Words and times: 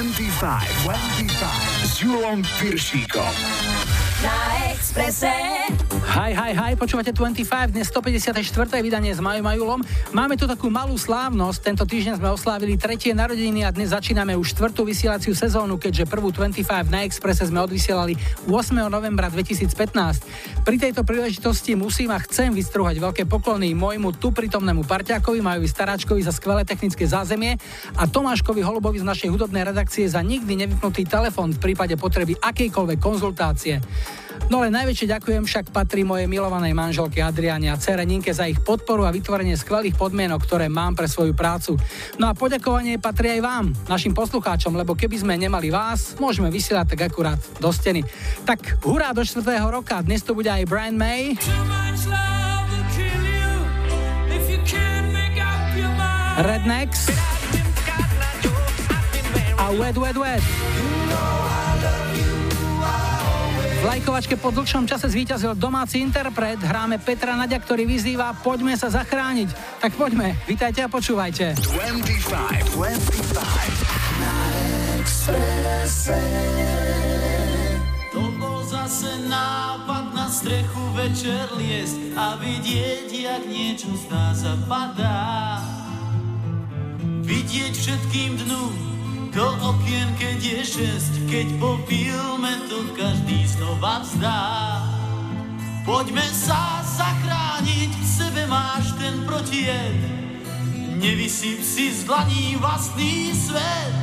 25, 0.00 0.66
25 0.84 1.84
s 1.84 2.00
Julom 2.00 2.42
Piršíkom. 2.60 3.34
Na 4.22 4.72
Exprese. 4.72 5.32
Hi, 5.90 6.30
hi, 6.30 6.54
hi, 6.54 6.78
počúvate 6.78 7.10
25, 7.10 7.74
dnes 7.74 7.90
154. 7.90 8.46
vydanie 8.78 9.10
s 9.10 9.18
Majom 9.18 9.42
a 9.42 9.58
Julom. 9.58 9.82
Máme 10.14 10.38
tu 10.38 10.46
takú 10.46 10.70
malú 10.70 10.94
slávnosť, 10.94 11.58
tento 11.66 11.82
týždeň 11.82 12.22
sme 12.22 12.30
oslávili 12.30 12.78
tretie 12.78 13.10
narodeniny 13.10 13.66
a 13.66 13.74
dnes 13.74 13.90
začíname 13.90 14.38
už 14.38 14.54
štvrtú 14.54 14.86
vysielaciu 14.86 15.34
sezónu, 15.34 15.82
keďže 15.82 16.06
prvú 16.06 16.30
25 16.30 16.62
na 16.94 17.02
Expresse 17.02 17.42
sme 17.50 17.58
odvysielali 17.66 18.14
8. 18.46 18.54
novembra 18.86 19.34
2015. 19.34 20.62
Pri 20.62 20.76
tejto 20.78 21.02
príležitosti 21.02 21.74
musím 21.74 22.14
a 22.14 22.22
chcem 22.22 22.54
vystruhať 22.54 23.02
veľké 23.02 23.26
poklony 23.26 23.74
môjmu 23.74 24.14
tu 24.14 24.30
prítomnému 24.30 24.86
parťákovi, 24.86 25.42
Majovi 25.42 25.66
Staráčkovi 25.66 26.22
za 26.22 26.30
skvelé 26.30 26.62
technické 26.62 27.02
zázemie 27.02 27.58
a 27.98 28.06
Tomáškovi 28.06 28.62
Holubovi 28.62 29.02
z 29.02 29.10
našej 29.10 29.34
hudobnej 29.34 29.66
redakcie 29.66 30.06
za 30.06 30.22
nikdy 30.22 30.54
nevypnutý 30.54 31.02
telefón 31.02 31.50
v 31.50 31.58
prípade 31.58 31.98
potreby 31.98 32.38
akejkoľvek 32.38 32.98
konzultácie. 33.02 33.82
No 34.48 34.64
ale 34.64 34.72
najväčšie 34.72 35.10
ďakujem 35.10 35.42
však 35.44 35.74
patrí 35.80 36.04
mojej 36.04 36.28
milovanej 36.28 36.76
manželke 36.76 37.24
Adriane 37.24 37.72
a 37.72 37.80
cere 37.80 38.04
Ninke 38.04 38.36
za 38.36 38.44
ich 38.44 38.60
podporu 38.60 39.08
a 39.08 39.14
vytvorenie 39.16 39.56
skvelých 39.56 39.96
podmienok, 39.96 40.44
ktoré 40.44 40.68
mám 40.68 40.92
pre 40.92 41.08
svoju 41.08 41.32
prácu. 41.32 41.80
No 42.20 42.28
a 42.28 42.36
poďakovanie 42.36 43.00
patrí 43.00 43.32
aj 43.32 43.40
vám, 43.40 43.72
našim 43.88 44.12
poslucháčom, 44.12 44.76
lebo 44.76 44.92
keby 44.92 45.16
sme 45.16 45.40
nemali 45.40 45.72
vás, 45.72 46.20
môžeme 46.20 46.52
vysielať 46.52 46.92
tak 46.92 47.08
akurát 47.08 47.40
do 47.64 47.72
steny. 47.72 48.04
Tak 48.44 48.84
hurá 48.84 49.16
do 49.16 49.24
4. 49.24 49.40
roka, 49.72 50.04
dnes 50.04 50.20
tu 50.20 50.36
bude 50.36 50.52
aj 50.52 50.68
Brian 50.68 51.00
May. 51.00 51.40
Rednecks 56.44 57.08
a 59.56 59.66
Wet 59.72 59.96
Wet 59.96 60.16
Wet. 60.20 60.44
V 63.80 63.88
lajkovačke 63.88 64.36
po 64.36 64.52
dlhšom 64.52 64.84
čase 64.84 65.08
zvíťazil 65.08 65.56
domáci 65.56 66.04
interpret. 66.04 66.60
Hráme 66.60 67.00
Petra 67.00 67.32
Nadia, 67.32 67.56
ktorý 67.56 67.88
vyzýva 67.88 68.36
Poďme 68.44 68.76
sa 68.76 68.92
zachrániť. 68.92 69.80
Tak 69.80 69.96
poďme, 69.96 70.36
vítajte 70.44 70.84
a 70.84 70.88
počúvajte. 70.92 71.56
25, 71.56 72.76
25 72.76 74.20
na 74.20 74.36
To 78.12 78.22
bol 78.36 78.60
zase 78.68 79.16
nápad 79.32 80.12
na 80.12 80.28
strechu 80.28 80.84
večer 80.92 81.48
liest 81.56 81.96
a 82.20 82.36
vidieť, 82.36 83.08
jak 83.08 83.48
niečo 83.48 83.96
zdá 83.96 84.36
sa 84.36 84.60
padá. 84.68 85.56
Vidieť 87.24 87.72
všetkým 87.72 88.44
dnu, 88.44 88.64
do 89.30 89.46
okien, 89.62 90.10
keď 90.18 90.38
je 90.42 90.60
šesť, 90.66 91.14
keď 91.30 91.46
po 91.62 91.78
filme 91.86 92.52
to 92.66 92.82
každý 92.98 93.46
znova 93.46 94.02
vzdá. 94.02 94.42
Poďme 95.86 96.26
sa 96.34 96.82
zachrániť, 96.82 97.90
v 97.94 98.06
sebe 98.06 98.42
máš 98.50 98.90
ten 98.98 99.14
protijed. 99.24 99.98
Nevysyp 101.00 101.62
si 101.62 101.94
z 101.94 102.04
dlaní 102.04 102.60
vlastný 102.60 103.32
svet. 103.32 103.94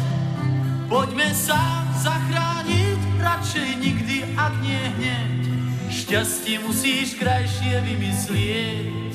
Poďme 0.88 1.30
sa 1.36 1.86
zachrániť, 2.00 3.00
radšej 3.20 3.70
nikdy, 3.84 4.18
ak 4.40 4.54
nie 4.64 4.84
hneď. 4.98 5.42
Šťastie 5.92 6.64
musíš 6.64 7.20
krajšie 7.20 7.84
vymyslieť. 7.84 9.14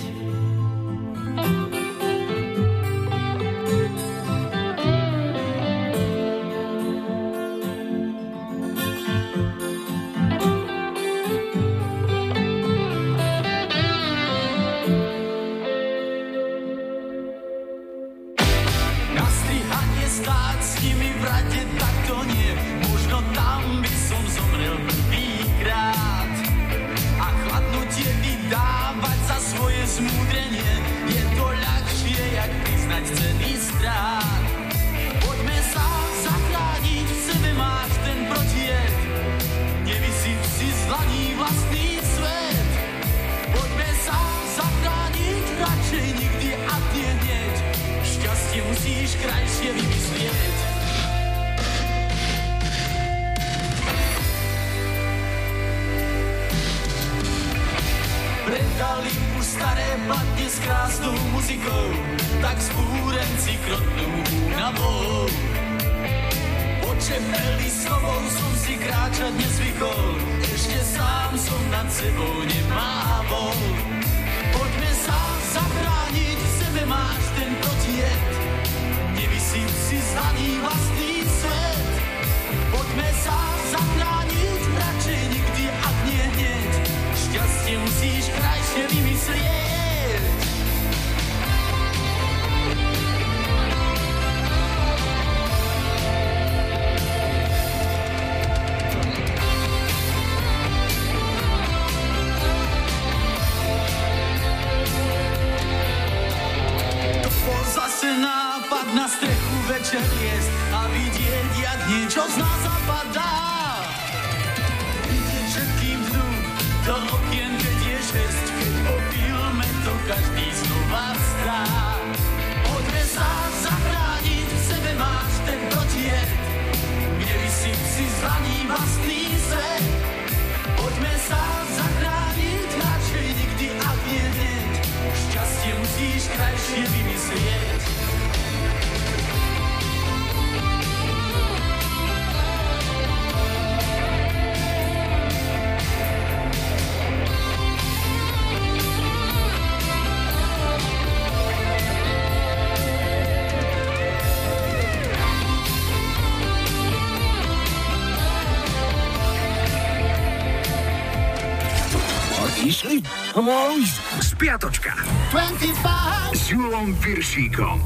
Spiatočka. 164.23 164.97
25. 165.31 166.33
S 166.33 166.51
Julom 166.51 166.97
Piršíkom. 166.99 167.79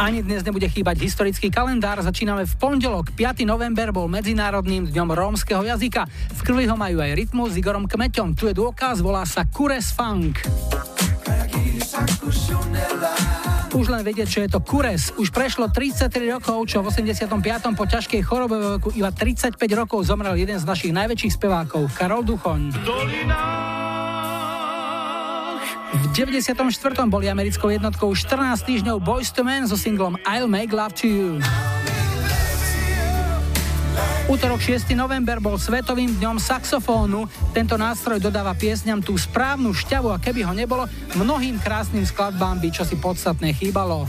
Ani 0.00 0.24
dnes 0.24 0.40
nebude 0.40 0.64
chýbať 0.64 0.96
historický 0.96 1.52
kalendár. 1.52 2.00
Začíname 2.00 2.48
v 2.48 2.54
pondelok. 2.56 3.12
5. 3.12 3.44
november 3.44 3.92
bol 3.92 4.08
Medzinárodným 4.08 4.88
dňom 4.88 5.08
rómskeho 5.12 5.60
jazyka. 5.60 6.08
V 6.08 6.40
krvi 6.40 6.64
ho 6.64 6.76
majú 6.78 7.04
aj 7.04 7.12
rytmu 7.20 7.52
s 7.52 7.54
Igorom 7.60 7.84
Kmeťom. 7.84 8.32
Tu 8.32 8.48
je 8.48 8.54
dôkaz, 8.56 9.04
volá 9.04 9.28
sa 9.28 9.44
Kures 9.44 9.92
Funk. 9.92 10.40
Už 13.70 13.86
len 13.92 14.02
vedieť, 14.02 14.28
čo 14.28 14.40
je 14.42 14.50
to 14.50 14.64
Kures. 14.64 15.14
Už 15.20 15.30
prešlo 15.30 15.68
33 15.68 16.10
rokov, 16.32 16.58
čo 16.66 16.80
v 16.80 16.90
85. 16.90 17.78
po 17.78 17.84
ťažkej 17.86 18.20
chorobe 18.24 18.56
vo 18.58 18.68
veku 18.80 18.88
iba 18.96 19.12
35 19.14 19.54
rokov 19.76 20.08
zomrel 20.08 20.34
jeden 20.34 20.58
z 20.58 20.64
našich 20.66 20.96
najväčších 20.96 21.38
spevákov, 21.38 21.92
Karol 21.94 22.26
Duchoň. 22.26 22.60
V 22.72 23.69
94. 26.20 27.08
boli 27.08 27.32
americkou 27.32 27.72
jednotkou 27.72 28.12
14 28.12 28.60
týždňov 28.60 29.00
Boys 29.00 29.32
to 29.32 29.40
Men 29.40 29.64
so 29.64 29.72
singlom 29.72 30.20
I'll 30.28 30.52
Make 30.52 30.68
Love 30.68 30.92
to 31.00 31.08
You. 31.08 31.40
Útorok 34.28 34.60
6. 34.60 34.92
november 34.92 35.40
bol 35.40 35.56
svetovým 35.56 36.20
dňom 36.20 36.36
saxofónu. 36.36 37.24
Tento 37.56 37.80
nástroj 37.80 38.20
dodáva 38.20 38.52
piesňam 38.52 39.00
tú 39.00 39.16
správnu 39.16 39.72
šťavu 39.72 40.12
a 40.12 40.20
keby 40.20 40.44
ho 40.44 40.52
nebolo, 40.52 40.84
mnohým 41.16 41.56
krásnym 41.56 42.04
skladbám 42.04 42.60
by 42.60 42.68
čosi 42.68 43.00
podstatné 43.00 43.56
chýbalo. 43.56 44.04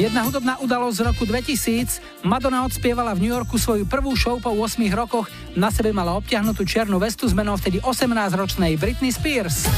Jedna 0.00 0.24
hudobná 0.24 0.56
udalosť 0.56 0.96
z 0.96 1.02
roku 1.04 1.22
2000. 1.28 2.24
Madonna 2.24 2.64
odspievala 2.64 3.12
v 3.12 3.28
New 3.28 3.32
Yorku 3.32 3.60
svoju 3.60 3.84
prvú 3.84 4.16
show 4.16 4.40
po 4.40 4.48
8 4.48 4.80
rokoch. 4.96 5.28
Na 5.52 5.68
sebe 5.68 5.92
mala 5.92 6.16
obťahnutú 6.16 6.64
čiernu 6.64 6.96
vestu 6.96 7.28
s 7.28 7.36
menom 7.36 7.60
vtedy 7.60 7.76
18-ročnej 7.84 8.80
Britney 8.80 9.12
Spears 9.12 9.68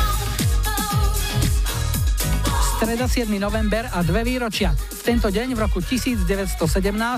streda 2.74 3.06
7. 3.06 3.30
november 3.38 3.86
a 3.94 4.02
dve 4.02 4.26
výročia. 4.26 4.74
V 4.74 5.02
tento 5.06 5.30
deň 5.30 5.54
v 5.54 5.58
roku 5.62 5.78
1917, 5.78 6.26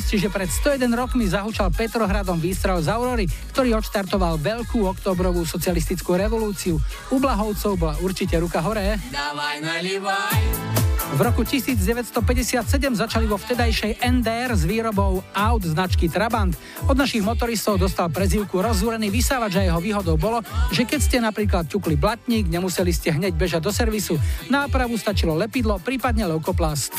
čiže 0.05 0.29
pred 0.29 0.53
101 0.53 0.85
rokmi 0.93 1.25
zahúčal 1.25 1.73
Petrohradom 1.73 2.37
výstrel 2.37 2.85
z 2.85 2.93
Aurory, 2.93 3.25
ktorý 3.57 3.81
odštartoval 3.81 4.37
veľkú 4.37 4.85
oktobrovú 4.85 5.49
socialistickú 5.49 6.21
revolúciu. 6.21 6.77
U 7.09 7.17
Blahovcov 7.17 7.73
bola 7.81 7.97
určite 8.05 8.37
ruka 8.37 8.61
hore. 8.61 9.01
Dávaj, 9.09 9.65
v 11.07 11.21
roku 11.23 11.47
1957 11.47 12.67
začali 12.99 13.31
vo 13.31 13.39
vtedajšej 13.39 14.03
NDR 14.03 14.51
s 14.59 14.67
výrobou 14.67 15.23
aut 15.39 15.63
značky 15.63 16.11
Trabant. 16.11 16.51
Od 16.91 16.99
našich 16.99 17.23
motoristov 17.23 17.79
dostal 17.79 18.11
prezývku 18.11 18.59
rozúrený 18.59 19.07
vysávač 19.15 19.55
a 19.57 19.63
jeho 19.63 19.79
výhodou 19.79 20.19
bolo, 20.19 20.43
že 20.75 20.83
keď 20.83 21.01
ste 21.01 21.19
napríklad 21.23 21.71
ťukli 21.71 21.95
blatník, 21.95 22.51
nemuseli 22.51 22.91
ste 22.91 23.15
hneď 23.15 23.39
bežať 23.39 23.63
do 23.63 23.71
servisu. 23.71 24.19
Nápravu 24.51 24.99
stačilo 24.99 25.39
lepidlo, 25.57 25.81
prípadne 25.81 26.29
leukoplast. 26.29 26.93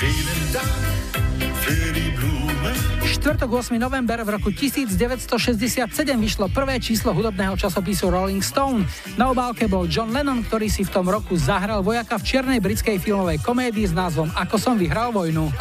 Štvrtok 3.06 3.50
8. 3.69 3.77
november 3.77 4.18
v 4.25 4.30
roku 4.33 4.50
1967 4.50 5.86
vyšlo 6.18 6.50
prvé 6.50 6.81
číslo 6.81 7.13
hudobného 7.13 7.54
časopisu 7.54 8.09
Rolling 8.09 8.42
Stone. 8.42 8.81
Na 9.13 9.30
obálke 9.30 9.69
bol 9.69 9.86
John 9.86 10.09
Lennon, 10.09 10.42
ktorý 10.42 10.74
si 10.74 10.81
v 10.81 10.89
tom 10.89 11.06
roku 11.06 11.38
zahral 11.38 11.86
vojaka 11.86 12.18
v 12.18 12.24
čiernej 12.25 12.57
britskej 12.57 12.98
filmovej 12.98 13.45
komédii 13.45 13.86
s 13.86 13.94
názvom 13.94 14.33
Ako 14.33 14.57
som 14.57 14.74
vyhral 14.74 15.13
vojnu. 15.13 15.54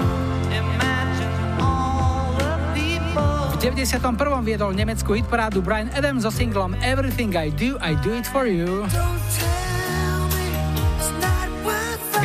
V 3.52 3.56
91. 3.60 4.00
viedol 4.40 4.72
nemeckú 4.72 5.12
hitparádu 5.12 5.60
Brian 5.60 5.92
Adams 5.92 6.24
so 6.24 6.32
singlom 6.32 6.72
Everything 6.80 7.36
I 7.36 7.52
Do, 7.52 7.76
I 7.76 7.92
Do 8.00 8.16
It 8.16 8.24
For 8.24 8.48
You. 8.48 8.88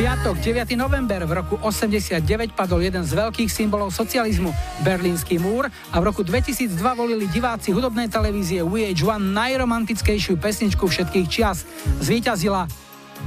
Piatok, 0.02 0.34
9. 0.66 0.74
november 0.74 1.22
v 1.30 1.32
roku 1.38 1.54
89 1.62 2.26
padol 2.58 2.82
jeden 2.82 3.06
z 3.06 3.14
veľkých 3.14 3.46
symbolov 3.46 3.94
socializmu, 3.94 4.50
Berlínsky 4.82 5.38
múr 5.38 5.70
a 5.70 5.96
v 6.02 6.04
roku 6.10 6.26
2002 6.26 6.74
volili 6.98 7.30
diváci 7.30 7.70
hudobnej 7.70 8.10
televízie 8.10 8.66
VH1 8.66 9.22
najromantickejšiu 9.30 10.42
pesničku 10.42 10.90
všetkých 10.90 11.26
čias. 11.30 11.62
Zvíťazila 12.02 12.66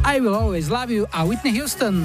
I 0.03 0.19
Will 0.19 0.35
Always 0.35 0.67
Love 0.67 0.91
You 0.91 1.07
a 1.15 1.23
Whitney 1.23 1.55
Houston. 1.55 2.03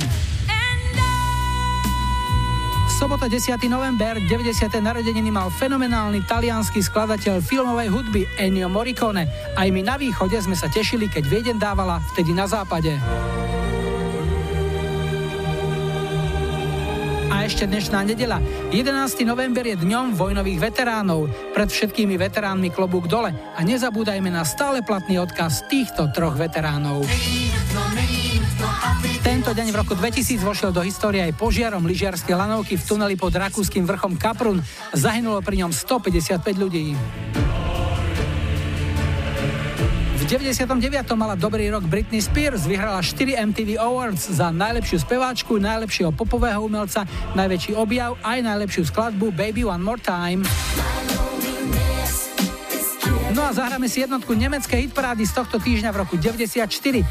Sobota 2.94 3.26
10. 3.26 3.58
november, 3.66 4.22
90. 4.22 4.70
narodeniny 4.78 5.34
mal 5.34 5.50
fenomenálny 5.50 6.22
talianský 6.30 6.78
skladateľ 6.78 7.42
filmovej 7.42 7.90
hudby 7.90 8.22
Ennio 8.38 8.70
Morricone. 8.70 9.26
Aj 9.58 9.66
my 9.66 9.82
na 9.82 9.98
východe 9.98 10.38
sme 10.38 10.54
sa 10.54 10.70
tešili, 10.70 11.10
keď 11.10 11.26
Vieden 11.26 11.58
dávala 11.58 11.98
vtedy 12.14 12.30
na 12.30 12.46
západe. 12.46 12.94
A 17.30 17.46
ešte 17.46 17.64
dnešná 17.64 18.02
nedela. 18.02 18.42
11. 18.74 19.22
november 19.22 19.62
je 19.62 19.78
dňom 19.78 20.18
vojnových 20.18 20.58
veteránov. 20.58 21.30
Pred 21.54 21.68
všetkými 21.70 22.18
veteránmi 22.18 22.74
klobúk 22.74 23.06
dole. 23.06 23.30
A 23.54 23.62
nezabúdajme 23.62 24.34
na 24.34 24.42
stále 24.42 24.82
platný 24.82 25.22
odkaz 25.22 25.64
týchto 25.70 26.10
troch 26.10 26.34
veteránov. 26.34 27.06
Tento 29.22 29.50
deň 29.54 29.66
v 29.70 29.76
roku 29.78 29.94
2000 29.94 30.42
vošiel 30.42 30.74
do 30.74 30.82
histórie 30.82 31.22
aj 31.22 31.38
požiarom 31.38 31.86
lyžiarskej 31.86 32.34
lanovky 32.34 32.74
v 32.74 32.82
tuneli 32.82 33.14
pod 33.14 33.30
rakúskym 33.30 33.86
vrchom 33.86 34.18
Kaprun. 34.18 34.58
Zahynulo 34.90 35.38
pri 35.38 35.62
ňom 35.64 35.70
155 35.70 36.42
ľudí. 36.58 36.98
99. 40.30 40.78
mala 41.18 41.34
dobrý 41.34 41.74
rok 41.74 41.90
Britney 41.90 42.22
Spears, 42.22 42.62
vyhrala 42.62 43.02
4 43.02 43.34
MTV 43.50 43.82
Awards 43.82 44.30
za 44.30 44.54
najlepšiu 44.54 45.02
speváčku, 45.02 45.58
najlepšieho 45.58 46.14
popového 46.14 46.62
umelca, 46.62 47.02
najväčší 47.34 47.74
objav 47.74 48.14
aj 48.22 48.38
najlepšiu 48.38 48.94
skladbu 48.94 49.34
Baby 49.34 49.66
One 49.66 49.82
More 49.82 49.98
Time. 49.98 50.46
No 53.34 53.42
a 53.42 53.50
zahráme 53.50 53.90
si 53.90 54.06
jednotku 54.06 54.30
nemeckej 54.38 54.86
hitparády 54.86 55.26
z 55.26 55.34
tohto 55.34 55.58
týždňa 55.58 55.90
v 55.90 55.96
roku 55.98 56.14
94. 56.14 56.62
9 56.62 57.02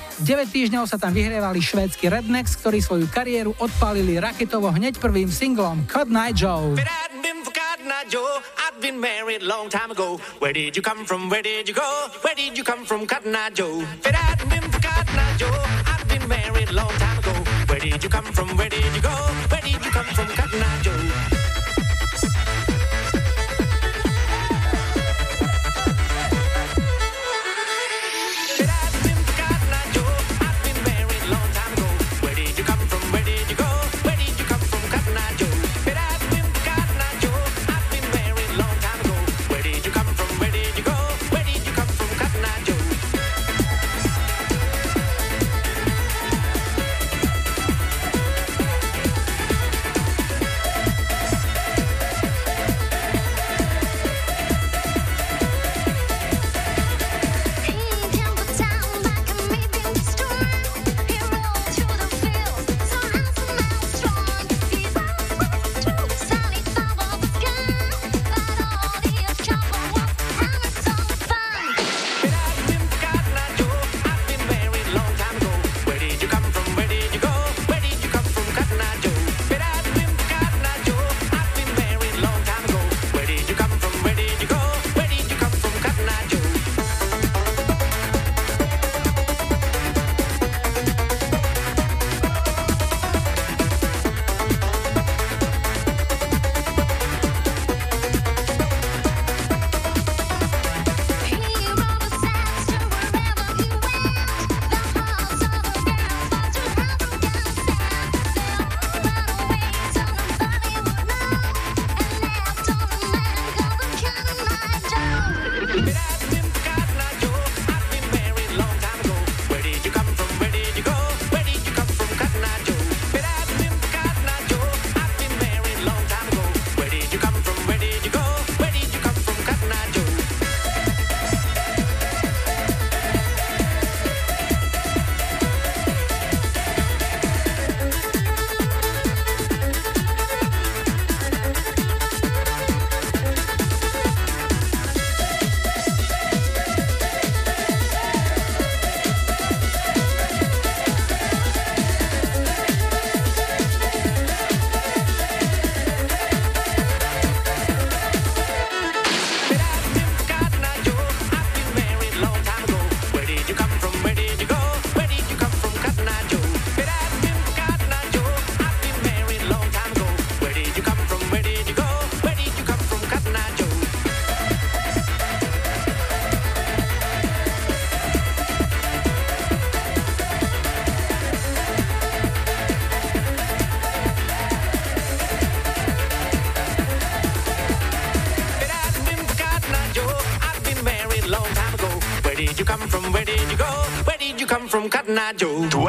týždňov 0.48 0.88
sa 0.88 0.96
tam 0.96 1.12
vyhrievali 1.12 1.60
švédsky 1.60 2.08
Rednecks, 2.08 2.56
ktorí 2.64 2.80
svoju 2.80 3.12
kariéru 3.12 3.52
odpálili 3.60 4.16
raketovo 4.16 4.72
hneď 4.72 4.96
prvým 4.96 5.28
singlom 5.28 5.84
Cut 5.92 6.08
Night 6.08 6.40
Joe. 6.40 6.72
Joe, 8.10 8.40
I've 8.58 8.82
been 8.82 9.00
married 9.00 9.44
long 9.44 9.70
time 9.70 9.92
ago. 9.92 10.18
Where 10.40 10.52
did 10.52 10.76
you 10.76 10.82
come 10.82 11.06
from? 11.06 11.30
Where 11.30 11.42
did 11.42 11.68
you 11.68 11.76
go? 11.76 12.08
Where 12.22 12.34
did 12.34 12.58
you 12.58 12.64
come 12.64 12.84
from, 12.84 13.06
Cotton 13.06 13.36
Eye 13.36 13.52
Joe? 13.52 13.82
If 13.82 14.08
it 14.08 14.16
hadn't 14.16 14.72
for 14.72 14.82
Cotton 14.82 15.20
Eye 15.20 15.36
Joe, 15.38 15.64
I've 15.86 16.08
been 16.08 16.28
married 16.28 16.72
long 16.72 16.92
time 16.94 17.20
ago. 17.20 17.34
Where 17.68 17.80
did 17.80 18.04
you 18.04 18.10
come 18.10 18.26
from? 18.26 18.58
Where 18.58 18.70
did 18.70 18.96
you 18.96 19.02
go? 19.02 19.10
Where 19.10 19.59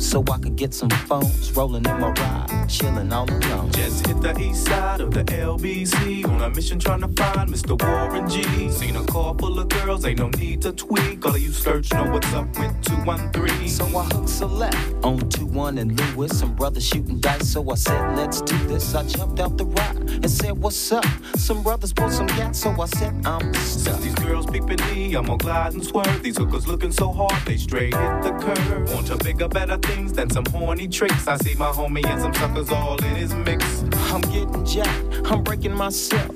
so 0.00 0.24
I 0.30 0.38
could 0.38 0.56
get 0.56 0.74
some 0.74 0.90
phones. 0.90 1.52
Rolling 1.52 1.84
in 1.84 2.00
my 2.00 2.10
ride, 2.10 2.66
chilling 2.68 3.12
all 3.12 3.30
alone. 3.30 3.70
Just 3.72 4.06
hit 4.06 4.20
the 4.20 4.38
east 4.40 4.64
side 4.66 5.00
of 5.00 5.12
the 5.12 5.24
LBC 5.24 6.26
on 6.28 6.42
a 6.42 6.50
mission 6.50 6.78
trying 6.78 7.00
to 7.00 7.22
find 7.22 7.50
Mr. 7.50 7.80
Warren 7.80 8.28
G. 8.28 8.70
Seen 8.70 8.96
a 8.96 9.04
car 9.04 9.34
full 9.38 9.58
of 9.58 9.68
girls, 9.68 10.04
ain't 10.04 10.18
no 10.18 10.28
need 10.30 10.62
to 10.62 10.72
tweak. 10.72 11.24
All 11.24 11.34
of 11.34 11.40
you 11.40 11.52
skirts 11.52 11.92
know 11.92 12.10
what's 12.10 12.32
up 12.32 12.48
with 12.58 12.74
213. 12.82 13.68
So 13.68 13.84
I 13.86 14.04
hooked 14.04 14.40
a 14.40 14.46
left 14.46 14.95
on 15.06 15.28
2 15.28 15.46
1 15.46 15.78
and 15.78 15.98
Lewis. 16.00 16.38
Some 16.38 16.54
brothers 16.54 16.84
shooting 16.86 17.20
dice, 17.20 17.48
so 17.48 17.70
I 17.70 17.76
said, 17.76 18.16
let's 18.16 18.40
do 18.40 18.58
this. 18.66 18.94
I 18.94 19.04
jumped 19.06 19.40
out 19.40 19.56
the 19.56 19.64
ride 19.64 19.96
and 19.96 20.30
said, 20.30 20.58
what's 20.58 20.92
up? 20.92 21.04
Some 21.36 21.62
brothers 21.62 21.92
pulled 21.92 22.12
some 22.12 22.26
gas, 22.26 22.58
so 22.58 22.70
I 22.80 22.86
said, 22.86 23.14
I'm 23.24 23.54
since 23.54 23.98
these 23.98 24.14
girls 24.16 24.46
peeping 24.46 24.84
me, 24.88 25.14
I'm 25.14 25.26
gonna 25.26 25.38
glide 25.38 25.74
and 25.74 25.84
swerve. 25.84 26.22
These 26.22 26.38
hookers 26.38 26.66
looking 26.66 26.92
so 26.92 27.12
hard, 27.12 27.40
they 27.46 27.56
straight 27.56 27.94
hit 27.94 28.22
the 28.22 28.32
curve. 28.40 28.92
Want 28.92 29.06
to 29.06 29.16
bigger, 29.16 29.48
better 29.48 29.76
things 29.78 30.12
than 30.12 30.28
some 30.30 30.44
horny 30.46 30.88
tricks. 30.88 31.26
I 31.28 31.36
see 31.38 31.54
my 31.54 31.70
homie 31.70 32.04
and 32.04 32.20
some 32.20 32.34
suckers 32.34 32.70
all 32.70 32.96
in 33.04 33.14
his 33.14 33.32
mix. 33.34 33.82
I'm 34.12 34.20
getting 34.22 34.64
jacked, 34.64 35.30
I'm 35.30 35.42
breaking 35.42 35.74
myself. 35.74 36.35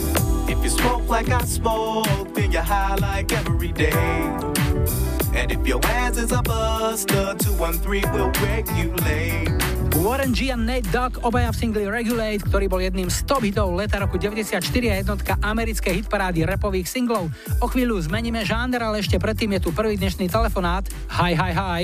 If 0.61 0.69
you 0.69 0.77
smoke 0.77 1.09
like 1.09 1.25
I 1.33 1.41
smoke, 1.41 2.37
then 2.37 2.53
you're 2.53 2.61
high 2.61 2.93
like 3.01 3.33
every 3.33 3.73
day. 3.73 3.97
And 5.33 5.49
if 5.49 5.65
your 5.65 5.81
ass 5.81 6.21
is 6.21 6.29
a 6.29 6.45
buster, 6.45 7.33
213 7.33 8.05
will 8.13 8.29
regulate. 8.45 9.49
Warren 9.97 10.37
G 10.37 10.53
a 10.53 10.57
Nate 10.61 10.85
Dogg, 10.93 11.17
obaja 11.25 11.49
v 11.49 11.57
singli 11.57 11.89
Regulate, 11.89 12.45
ktorý 12.45 12.69
bol 12.69 12.77
jedným 12.77 13.09
z 13.09 13.25
top 13.25 13.41
hitov 13.41 13.73
leta 13.73 14.05
roku 14.05 14.21
94 14.21 14.61
a 14.61 14.95
jednotka 15.01 15.33
americkej 15.41 16.05
hitparády 16.05 16.45
repových 16.45 16.85
singlov. 16.85 17.33
O 17.57 17.65
chvíľu 17.65 17.97
zmeníme 17.97 18.45
žáner, 18.45 18.85
ale 18.85 19.01
ešte 19.01 19.17
predtým 19.17 19.57
je 19.57 19.65
tu 19.65 19.73
prvý 19.73 19.97
dnešný 19.97 20.29
telefonát. 20.29 20.85
Hi, 21.09 21.33
hi, 21.33 21.57
hi. 21.57 21.81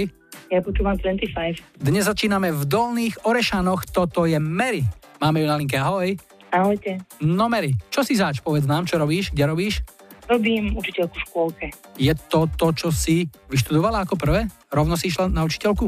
Ja 0.54 0.62
počúvam 0.62 1.02
25. 1.02 1.82
Dnes 1.82 2.06
začíname 2.06 2.54
v 2.54 2.62
Dolných 2.62 3.26
Orešanoch, 3.26 3.90
toto 3.90 4.30
je 4.30 4.38
Mary. 4.38 4.86
Máme 5.18 5.42
ju 5.42 5.50
na 5.50 5.58
linke, 5.58 5.82
ahoj. 5.82 6.14
Ahojte. 6.52 7.04
No 7.20 7.52
Mary, 7.52 7.76
čo 7.92 8.02
si 8.02 8.16
zač, 8.16 8.40
povedz 8.40 8.64
nám, 8.64 8.88
čo 8.88 8.96
robíš, 8.96 9.36
kde 9.36 9.44
robíš? 9.48 9.84
Robím 10.28 10.76
učiteľku 10.76 11.16
v 11.16 11.24
škôlke. 11.32 11.68
Je 11.96 12.12
to 12.28 12.52
to, 12.60 12.68
čo 12.76 12.90
si 12.92 13.32
vyštudovala 13.48 14.04
ako 14.04 14.20
prvé? 14.20 14.52
Rovno 14.68 15.00
si 15.00 15.08
išla 15.08 15.32
na 15.32 15.48
učiteľku? 15.48 15.88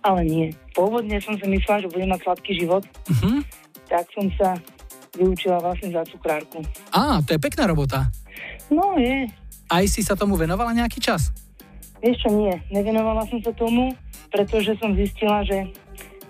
Ale 0.00 0.24
nie. 0.24 0.48
Pôvodne 0.72 1.20
som 1.20 1.36
si 1.36 1.44
myslela, 1.44 1.84
že 1.84 1.92
budem 1.92 2.08
mať 2.08 2.24
sladký 2.24 2.52
život. 2.56 2.88
Uh-huh. 3.10 3.44
Tak 3.90 4.08
som 4.16 4.32
sa 4.40 4.56
vyučila 5.12 5.60
vlastne 5.60 5.92
za 5.92 6.04
cukrárku. 6.08 6.64
Á, 6.92 7.20
to 7.24 7.36
je 7.36 7.40
pekná 7.40 7.68
robota. 7.68 8.08
No 8.72 8.96
je. 8.96 9.28
Aj 9.68 9.84
si 9.84 10.00
sa 10.00 10.16
tomu 10.16 10.40
venovala 10.40 10.72
nejaký 10.72 11.02
čas? 11.02 11.34
Vieš 12.00 12.16
čo, 12.22 12.30
nie. 12.32 12.54
Nevenovala 12.72 13.28
som 13.28 13.40
sa 13.42 13.52
tomu, 13.56 13.92
pretože 14.32 14.76
som 14.78 14.94
zistila, 14.94 15.42
že 15.42 15.68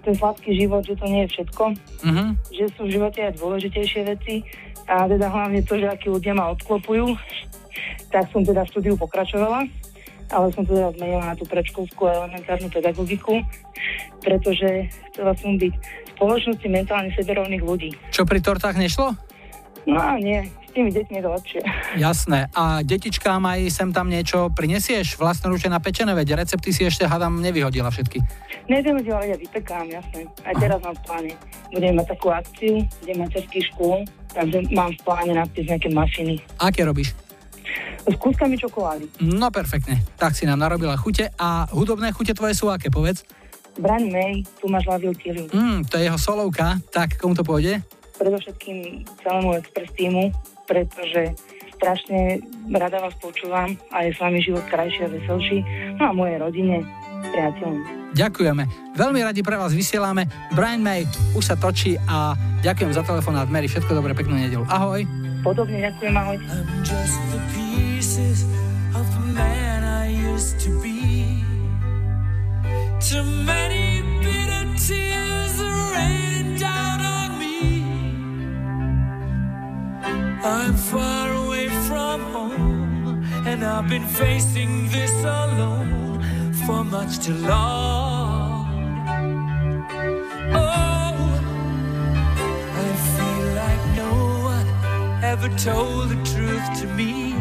ten 0.06 0.14
sladký 0.14 0.54
život, 0.54 0.86
že 0.86 0.94
to 0.94 1.06
nie 1.10 1.26
je 1.26 1.32
všetko, 1.34 1.64
uh-huh. 1.74 2.28
že 2.54 2.64
sú 2.78 2.86
v 2.86 2.94
živote 2.94 3.26
aj 3.26 3.42
dôležitejšie 3.42 4.02
veci 4.06 4.46
a 4.86 5.10
teda 5.10 5.26
hlavne 5.26 5.66
to, 5.66 5.74
že 5.74 5.90
akí 5.90 6.06
ľudia 6.06 6.30
ma 6.30 6.54
odklopujú, 6.54 7.18
tak 8.14 8.30
som 8.30 8.46
teda 8.46 8.62
v 8.62 8.70
štúdiu 8.70 8.94
pokračovala, 8.94 9.66
ale 10.30 10.46
som 10.54 10.62
teda 10.62 10.94
zmenila 10.94 11.34
na 11.34 11.34
tú 11.34 11.42
predškolskú 11.50 12.06
a 12.06 12.22
elementárnu 12.22 12.70
pedagogiku, 12.70 13.42
pretože 14.22 14.86
chcela 15.10 15.34
som 15.34 15.58
byť 15.58 15.74
v 15.74 16.08
spoločnosti 16.14 16.66
mentálne 16.70 17.10
seberovných 17.18 17.62
ľudí. 17.66 17.90
Čo 18.14 18.22
pri 18.22 18.38
tortách 18.38 18.78
nešlo? 18.78 19.18
No 19.86 20.02
nie, 20.22 20.46
tými 20.76 20.92
deťmi 20.92 21.14
je 21.16 21.24
to 21.24 21.30
lepšie. 21.32 21.60
Jasné. 21.96 22.52
A 22.52 22.84
detičkám 22.84 23.40
aj 23.40 23.72
sem 23.72 23.88
tam 23.96 24.12
niečo 24.12 24.52
prinesieš? 24.52 25.16
Vlastnoručne 25.16 25.72
napečené, 25.72 26.12
veď 26.12 26.44
recepty 26.44 26.68
si 26.76 26.84
ešte 26.84 27.08
hádam 27.08 27.40
nevyhodila 27.40 27.88
všetky. 27.88 28.20
Nevyhodila, 28.68 29.24
ja 29.24 29.40
vypekám, 29.40 29.88
jasné. 29.88 30.28
Aj 30.44 30.54
teraz 30.60 30.76
mám 30.84 30.92
v 30.92 31.02
pláne. 31.08 31.32
Budeme 31.72 32.04
mať 32.04 32.06
takú 32.12 32.28
akciu, 32.28 32.84
kde 33.00 33.12
mám 33.16 33.30
český 33.32 33.64
škôl, 33.72 34.04
takže 34.36 34.68
mám 34.76 34.92
v 34.92 35.00
pláne 35.00 35.32
napísať 35.32 35.66
nejaké 35.72 35.88
mafiny. 35.96 36.34
Aké 36.60 36.84
robíš? 36.84 37.16
S 38.06 38.14
kúskami 38.20 38.54
čokolády. 38.60 39.08
No 39.24 39.48
perfektne. 39.48 40.04
Tak 40.20 40.36
si 40.36 40.46
nám 40.46 40.62
narobila 40.62 40.94
chute. 40.94 41.32
A 41.40 41.66
hudobné 41.74 42.14
chute 42.14 42.36
tvoje 42.36 42.54
sú 42.54 42.70
aké, 42.70 42.92
povedz? 42.92 43.26
Brian 43.76 44.08
May, 44.08 44.40
tu 44.56 44.70
máš 44.72 44.88
Love 44.88 45.10
You 45.10 45.12
Mm, 45.52 45.84
to 45.84 46.00
je 46.00 46.08
jeho 46.08 46.16
solovka. 46.16 46.80
Tak, 46.94 47.20
komu 47.20 47.36
to 47.36 47.44
pôjde? 47.44 47.82
Predovšetkým 48.16 49.04
celému 49.20 49.60
Express 49.60 49.92
týmu, 49.92 50.32
pretože 50.66 51.38
strašne 51.76 52.42
rada 52.72 52.98
vás 53.00 53.14
počúvam 53.20 53.76
a 53.92 54.04
je 54.04 54.10
s 54.12 54.18
vami 54.18 54.40
život 54.42 54.64
krajší 54.66 55.06
a 55.06 55.12
veselší. 55.12 55.58
No 56.00 56.10
a 56.10 56.12
mojej 56.12 56.36
rodine, 56.40 56.82
priateľom. 57.32 57.76
Ďakujeme. 58.16 58.64
Veľmi 58.96 59.20
radi 59.20 59.44
pre 59.44 59.60
vás 59.60 59.76
vysielame. 59.76 60.24
Brian 60.56 60.80
May 60.80 61.04
už 61.36 61.52
sa 61.52 61.56
točí 61.56 62.00
a 62.08 62.32
ďakujem 62.64 62.96
za 62.96 63.04
telefonát. 63.04 63.44
Mary, 63.52 63.68
všetko 63.68 63.92
dobré, 63.92 64.16
peknú 64.16 64.40
nedelu. 64.40 64.64
Ahoj. 64.72 65.04
Podobne 65.44 65.84
ďakujem, 65.84 66.14
ahoj. 66.16 66.36
I'm 66.40 66.68
just 66.80 67.20
the 67.30 67.40
pieces 67.52 68.48
of 68.96 69.04
the 69.04 69.22
man 69.36 69.84
I 69.84 70.08
used 70.32 70.56
to 70.64 70.72
be. 70.80 71.44
Too 73.04 73.22
many 73.44 74.00
bitter 74.24 74.64
tears 74.80 75.60
are 75.60 75.92
raining 75.92 76.25
I'm 80.46 80.74
far 80.74 81.32
away 81.44 81.68
from 81.88 82.20
home, 82.32 83.24
and 83.44 83.64
I've 83.64 83.88
been 83.88 84.06
facing 84.06 84.88
this 84.90 85.10
alone 85.24 86.22
for 86.64 86.84
much 86.84 87.18
too 87.18 87.34
long. 87.34 88.68
Oh, 90.54 91.16
I 92.84 92.88
feel 93.16 93.46
like 93.62 93.82
no 93.96 94.12
one 94.54 94.68
ever 95.24 95.48
told 95.58 96.10
the 96.10 96.20
truth 96.32 96.80
to 96.80 96.86
me 96.94 97.32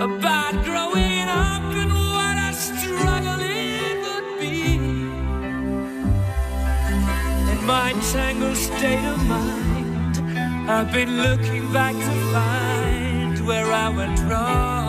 about 0.00 0.54
growing 0.64 1.28
up 1.28 1.64
and 1.82 1.92
what 1.92 2.36
a 2.48 2.52
struggle 2.54 3.40
it 3.42 3.94
would 4.04 4.28
be. 4.40 4.76
In 7.52 7.60
my 7.66 7.92
tangled 8.10 8.56
state 8.56 9.04
of 9.04 9.22
mind, 9.28 9.69
I've 10.70 10.92
been 10.92 11.16
looking 11.16 11.72
back 11.72 11.96
to 11.96 12.12
find 12.32 13.44
where 13.44 13.66
I 13.72 13.88
went 13.88 14.20
wrong. 14.20 14.79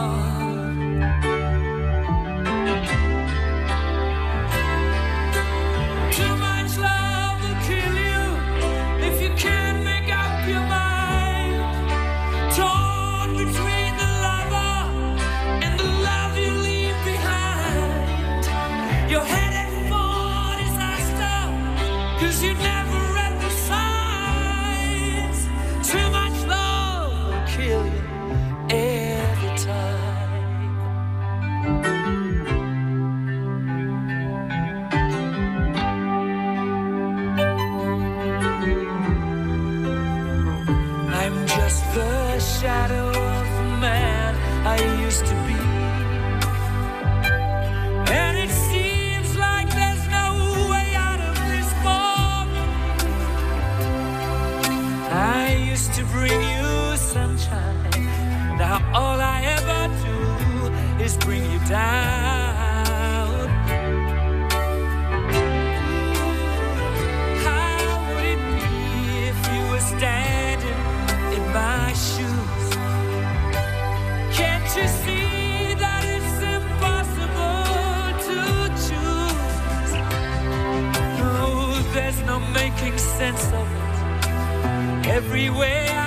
Making 82.82 82.98
sense 82.98 83.46
of 83.54 83.68
it. 83.72 85.08
Everywhere 85.08 86.01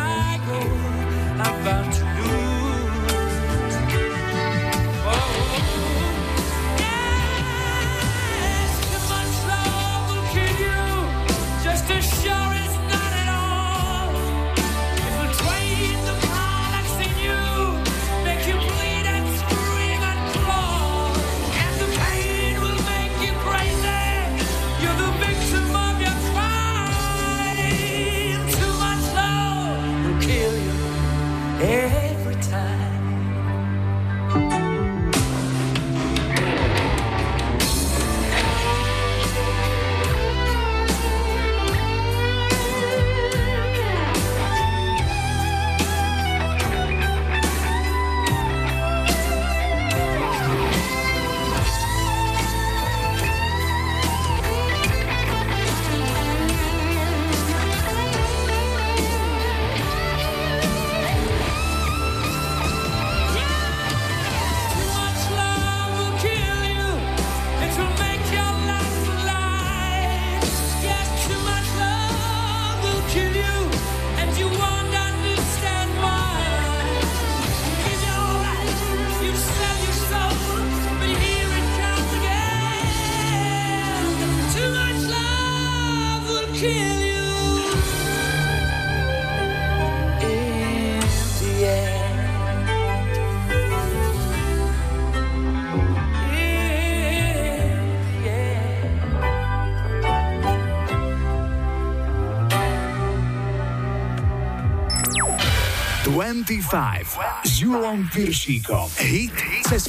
25 106.75 107.47
s 107.47 107.63
Julom 107.63 108.03
Piršíkom. 108.11 108.91
Hit 108.99 109.31
cez. 109.71 109.87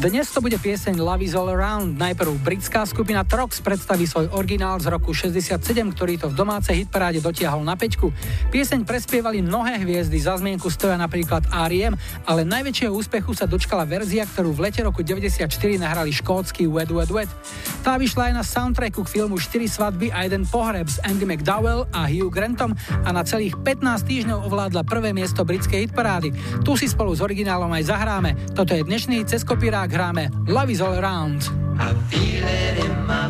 Dnes 0.00 0.24
to 0.32 0.40
bude 0.40 0.56
pieseň 0.56 0.96
Love 0.96 1.20
is 1.28 1.36
all 1.36 1.52
around. 1.52 2.00
Najprv 2.00 2.40
britská 2.40 2.88
skupina 2.88 3.20
Trox 3.20 3.60
predstaví 3.60 4.08
svoj 4.08 4.32
originál 4.32 4.80
z 4.80 4.88
roku 4.88 5.12
67, 5.12 5.60
ktorý 5.92 6.16
to 6.16 6.32
v 6.32 6.34
domácej 6.40 6.88
hitparáde 6.88 7.20
dotiahol 7.20 7.60
na 7.60 7.76
pečku. 7.76 8.16
Pieseň 8.48 8.88
prespievali 8.88 9.44
mnohé 9.44 9.76
hviezdy, 9.84 10.16
za 10.16 10.40
zmienku 10.40 10.72
stoja 10.72 10.96
napríklad 10.96 11.52
R.E.M., 11.52 12.00
ale 12.24 12.48
najväčšieho 12.48 12.96
úspechu 12.96 13.36
sa 13.36 13.44
dočkala 13.44 13.84
verzia, 13.84 14.24
ktorú 14.24 14.56
v 14.56 14.72
lete 14.72 14.80
roku 14.80 15.04
94 15.04 15.52
nahrali 15.76 16.16
škótsky 16.16 16.64
Wet 16.64 16.88
Wet 16.88 17.12
Wet. 17.12 17.28
Tá 17.84 18.00
vyšla 18.00 18.32
aj 18.32 18.34
na 18.40 18.40
soundtracku 18.40 19.04
k 19.04 19.12
filmu 19.20 19.36
4 19.36 19.68
svadby 19.68 20.08
a 20.08 20.24
jeden 20.24 20.48
pohreb 20.48 20.88
s 20.88 20.96
Andy 21.04 21.28
McDowell 21.28 21.84
a 21.92 22.08
Hugh 22.08 22.32
Grantom 22.32 22.72
a 23.04 23.12
na 23.12 23.20
celých 23.20 23.60
15 23.60 24.08
týždňov 24.08 24.48
ovládla 24.48 24.88
prvé 24.88 25.12
miesto 25.12 25.44
britskej 25.44 25.92
hitparády. 25.92 26.32
Tu 26.64 26.72
si 26.80 26.88
spolu 26.88 27.12
s 27.12 27.20
originálom 27.20 27.68
aj 27.68 27.92
zahráme. 27.92 28.56
Toto 28.56 28.72
je 28.72 28.88
dnešný 28.88 29.28
cez 29.28 29.44
kopírák 29.44 29.92
hráme 29.92 30.32
Love 30.48 30.72
is 30.72 30.80
all 30.80 30.96
around. 30.96 31.44
I 31.76 31.92
feel 32.08 32.40
it 32.40 32.80
in 32.80 32.94
my. 33.04 33.24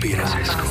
piirangutega 0.00 0.69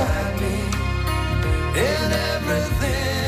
beside 0.00 0.40
me. 0.40 0.54
In 1.78 2.12
everything 2.32 3.19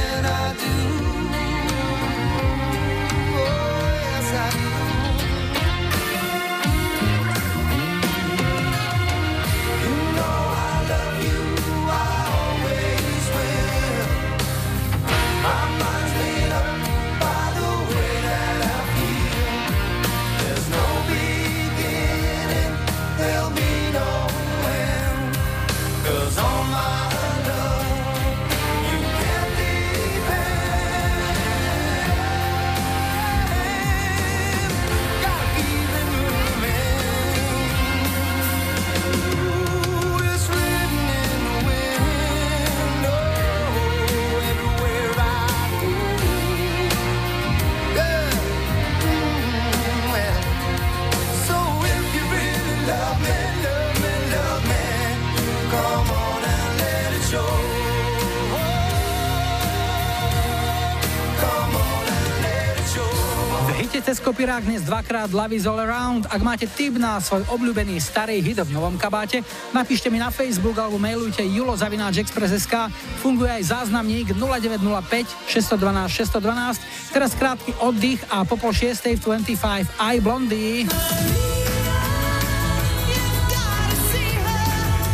cez 64.03 64.19
kopirák 64.19 64.67
dnes 64.67 64.83
dvakrát 64.83 65.31
Love 65.31 65.55
is 65.55 65.67
all 65.67 65.79
around. 65.79 66.27
Ak 66.27 66.43
máte 66.43 66.67
tip 66.67 66.99
na 66.99 67.23
svoj 67.23 67.47
obľúbený 67.47 68.03
starý 68.03 68.43
hit 68.43 68.59
v 68.59 68.75
novom 68.75 68.99
kabáte, 68.99 69.47
napíšte 69.71 70.11
mi 70.11 70.19
na 70.19 70.35
Facebook 70.35 70.75
alebo 70.75 70.99
mailujte 70.99 71.47
julozavináčexpress.sk. 71.47 72.91
Funguje 73.23 73.63
aj 73.63 73.63
záznamník 73.71 74.35
0905 74.35 75.47
612 75.47 76.11
612. 76.11 77.15
Teraz 77.15 77.31
krátky 77.39 77.71
oddych 77.79 78.19
a 78.27 78.43
po 78.43 78.59
pol 78.59 78.75
šiestej 78.75 79.23
v 79.23 79.39
25 79.55 79.87
I 79.99 80.15
Blondie. 80.19 80.91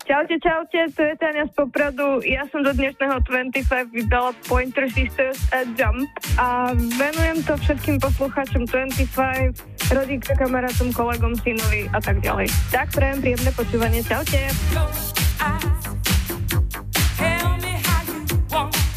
Čaute, 0.09 0.41
čaute, 0.41 0.81
to 0.97 1.03
je 1.05 1.15
Tania 1.21 1.45
z 1.45 1.53
Popradu. 1.53 2.25
Ja 2.25 2.49
som 2.49 2.65
do 2.65 2.73
dnešného 2.73 3.21
25 3.29 3.93
vydala 3.93 4.33
Pointer 4.49 4.89
Sisters 4.89 5.37
a 5.53 5.69
Jump 5.77 6.09
a 6.41 6.73
venujem 6.73 7.45
to 7.45 7.61
všetkým 7.61 8.01
poslucháčom 8.01 8.65
25, 8.73 9.93
rodíka, 9.93 10.33
kamarátom, 10.33 10.97
kolegom, 10.97 11.37
synovi 11.45 11.93
a 11.93 12.01
tak 12.01 12.25
ďalej. 12.25 12.49
Tak 12.73 12.97
prajem 12.97 13.21
príjemné 13.21 13.53
počúvanie. 13.53 14.01
Čaute. 14.01 14.49
won't 18.51 18.88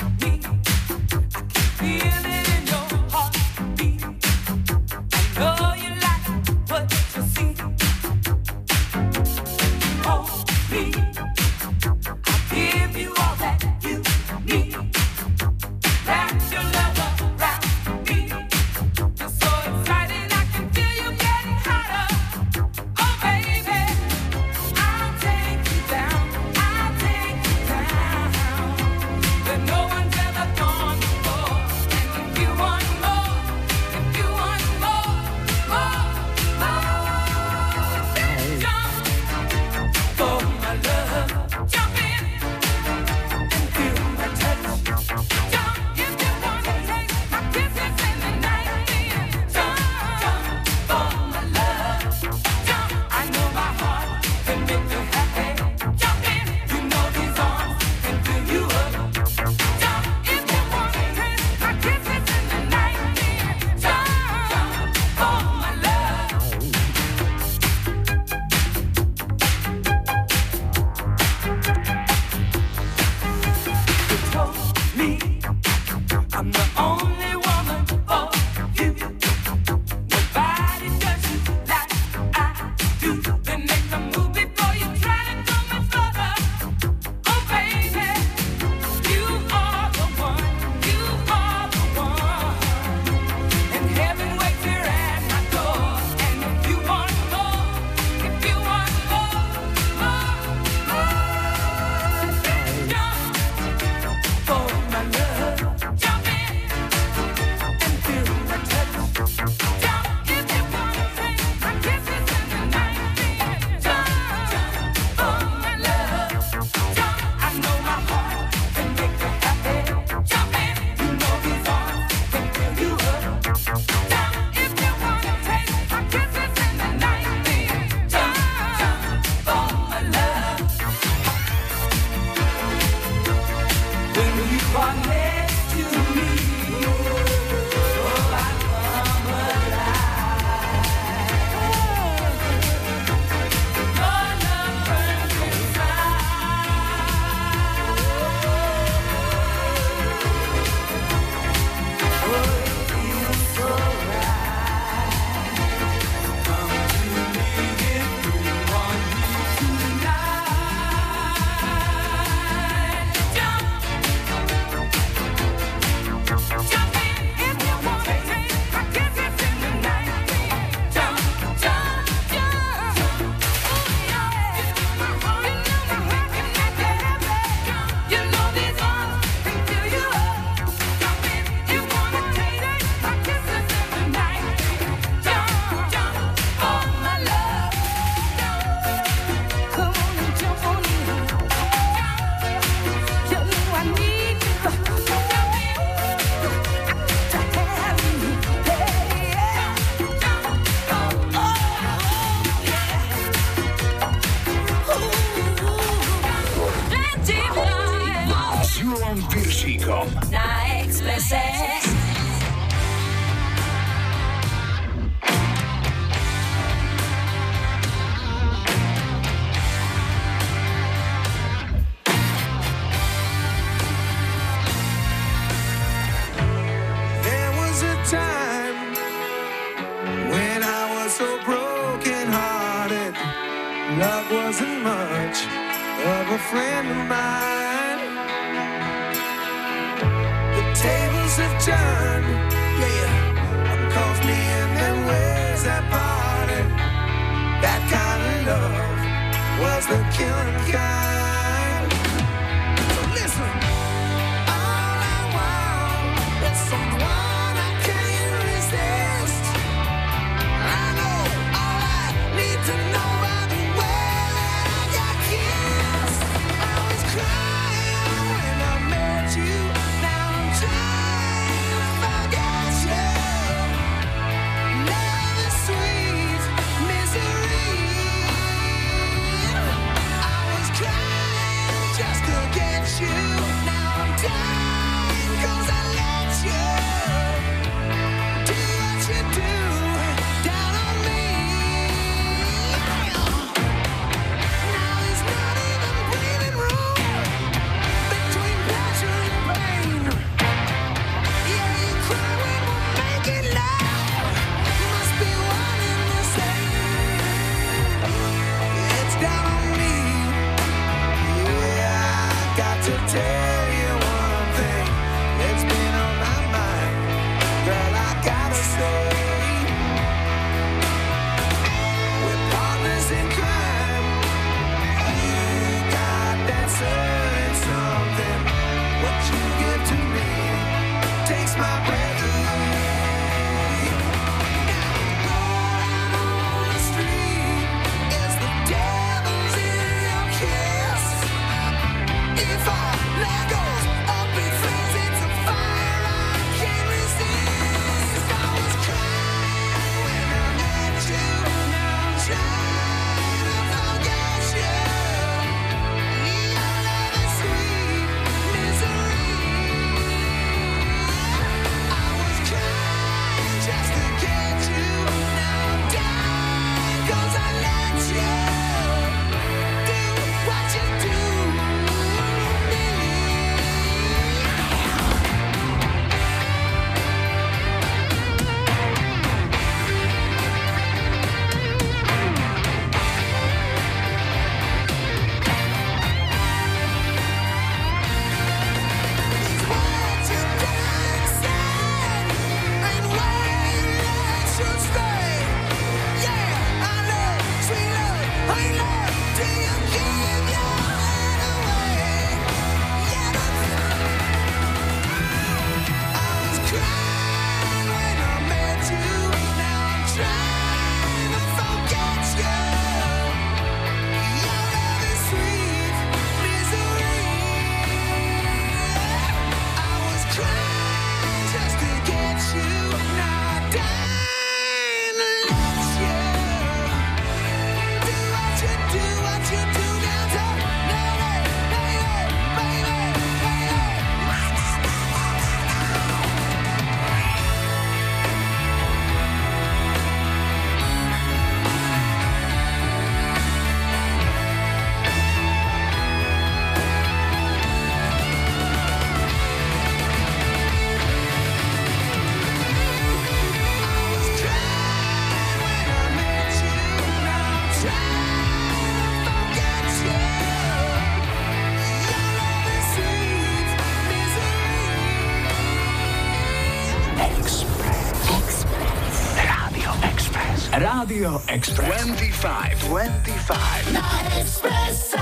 Radio 470.72 471.42
Express. 471.48 472.06
25. 472.06 472.88
25. 472.88 473.92
Na 473.92 474.40
Expresse. 474.40 475.18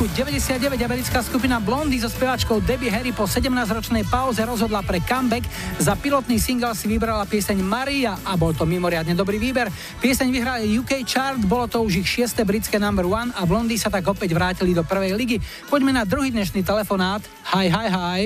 Roku 0.00 0.16
99 0.16 0.80
americká 0.80 1.20
skupina 1.20 1.60
Blondy 1.60 2.00
so 2.00 2.08
speváčkou 2.08 2.64
Debbie 2.64 2.88
Harry 2.88 3.12
po 3.12 3.28
17-ročnej 3.28 4.08
pauze 4.08 4.40
rozhodla 4.48 4.80
pre 4.80 4.96
comeback. 5.04 5.44
Za 5.76 5.92
pilotný 5.92 6.40
single 6.40 6.72
si 6.72 6.88
vybrala 6.88 7.28
pieseň 7.28 7.60
Maria 7.60 8.16
a 8.24 8.32
bol 8.32 8.56
to 8.56 8.64
mimoriadne 8.64 9.12
dobrý 9.12 9.36
výber. 9.36 9.68
Pieseň 10.00 10.32
vyhrala 10.32 10.64
UK 10.64 11.04
chart, 11.04 11.44
bolo 11.44 11.68
to 11.68 11.84
už 11.84 12.00
ich 12.00 12.08
šieste 12.08 12.40
britské 12.48 12.80
number 12.80 13.04
one 13.04 13.28
a 13.36 13.44
Blondy 13.44 13.76
sa 13.76 13.92
tak 13.92 14.08
opäť 14.08 14.32
vrátili 14.32 14.72
do 14.72 14.80
prvej 14.88 15.12
ligy. 15.12 15.36
Poďme 15.68 15.92
na 15.92 16.08
druhý 16.08 16.32
dnešný 16.32 16.64
telefonát. 16.64 17.20
Hi, 17.52 17.68
hi, 17.68 17.88
hi. 17.92 18.20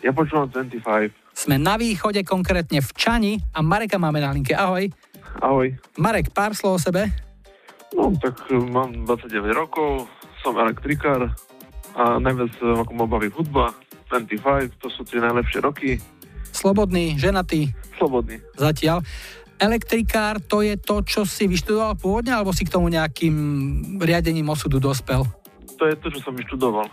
Ja 0.00 0.16
počúvam 0.16 0.48
25. 0.48 1.12
Sme 1.36 1.60
na 1.60 1.76
východe, 1.76 2.24
konkrétne 2.24 2.80
v 2.80 2.88
Čani 2.96 3.36
a 3.52 3.60
Mareka 3.60 4.00
máme 4.00 4.16
na 4.16 4.32
linke. 4.32 4.56
Ahoj. 4.56 4.88
Ahoj. 5.44 5.76
Marek, 6.00 6.32
pár 6.32 6.56
slov 6.56 6.80
o 6.80 6.80
sebe. 6.80 7.12
No, 7.92 8.08
tak 8.16 8.48
eh, 8.48 8.56
mám 8.56 9.04
29 9.04 9.52
rokov, 9.52 10.08
som 10.42 10.58
elektrikár 10.58 11.30
a 11.96 12.18
najviac 12.18 12.52
eh, 12.60 12.82
ako 12.82 12.92
ma 12.92 13.06
baví 13.06 13.30
hudba, 13.32 13.72
25, 14.12 14.76
to 14.76 14.92
sú 14.92 15.08
tie 15.08 15.22
najlepšie 15.24 15.64
roky. 15.64 15.96
Slobodný, 16.52 17.16
ženatý. 17.16 17.72
Slobodný. 17.96 18.44
Zatiaľ. 18.60 19.00
Elektrikár 19.56 20.42
to 20.42 20.60
je 20.60 20.76
to, 20.76 21.00
čo 21.06 21.24
si 21.24 21.48
vyštudoval 21.48 21.96
pôvodne, 21.96 22.34
alebo 22.34 22.52
si 22.52 22.68
k 22.68 22.72
tomu 22.74 22.92
nejakým 22.92 23.32
riadením 24.02 24.52
osudu 24.52 24.76
dospel? 24.76 25.24
To 25.80 25.88
je 25.88 25.96
to, 25.96 26.12
čo 26.12 26.20
som 26.20 26.34
vyštudoval. 26.36 26.90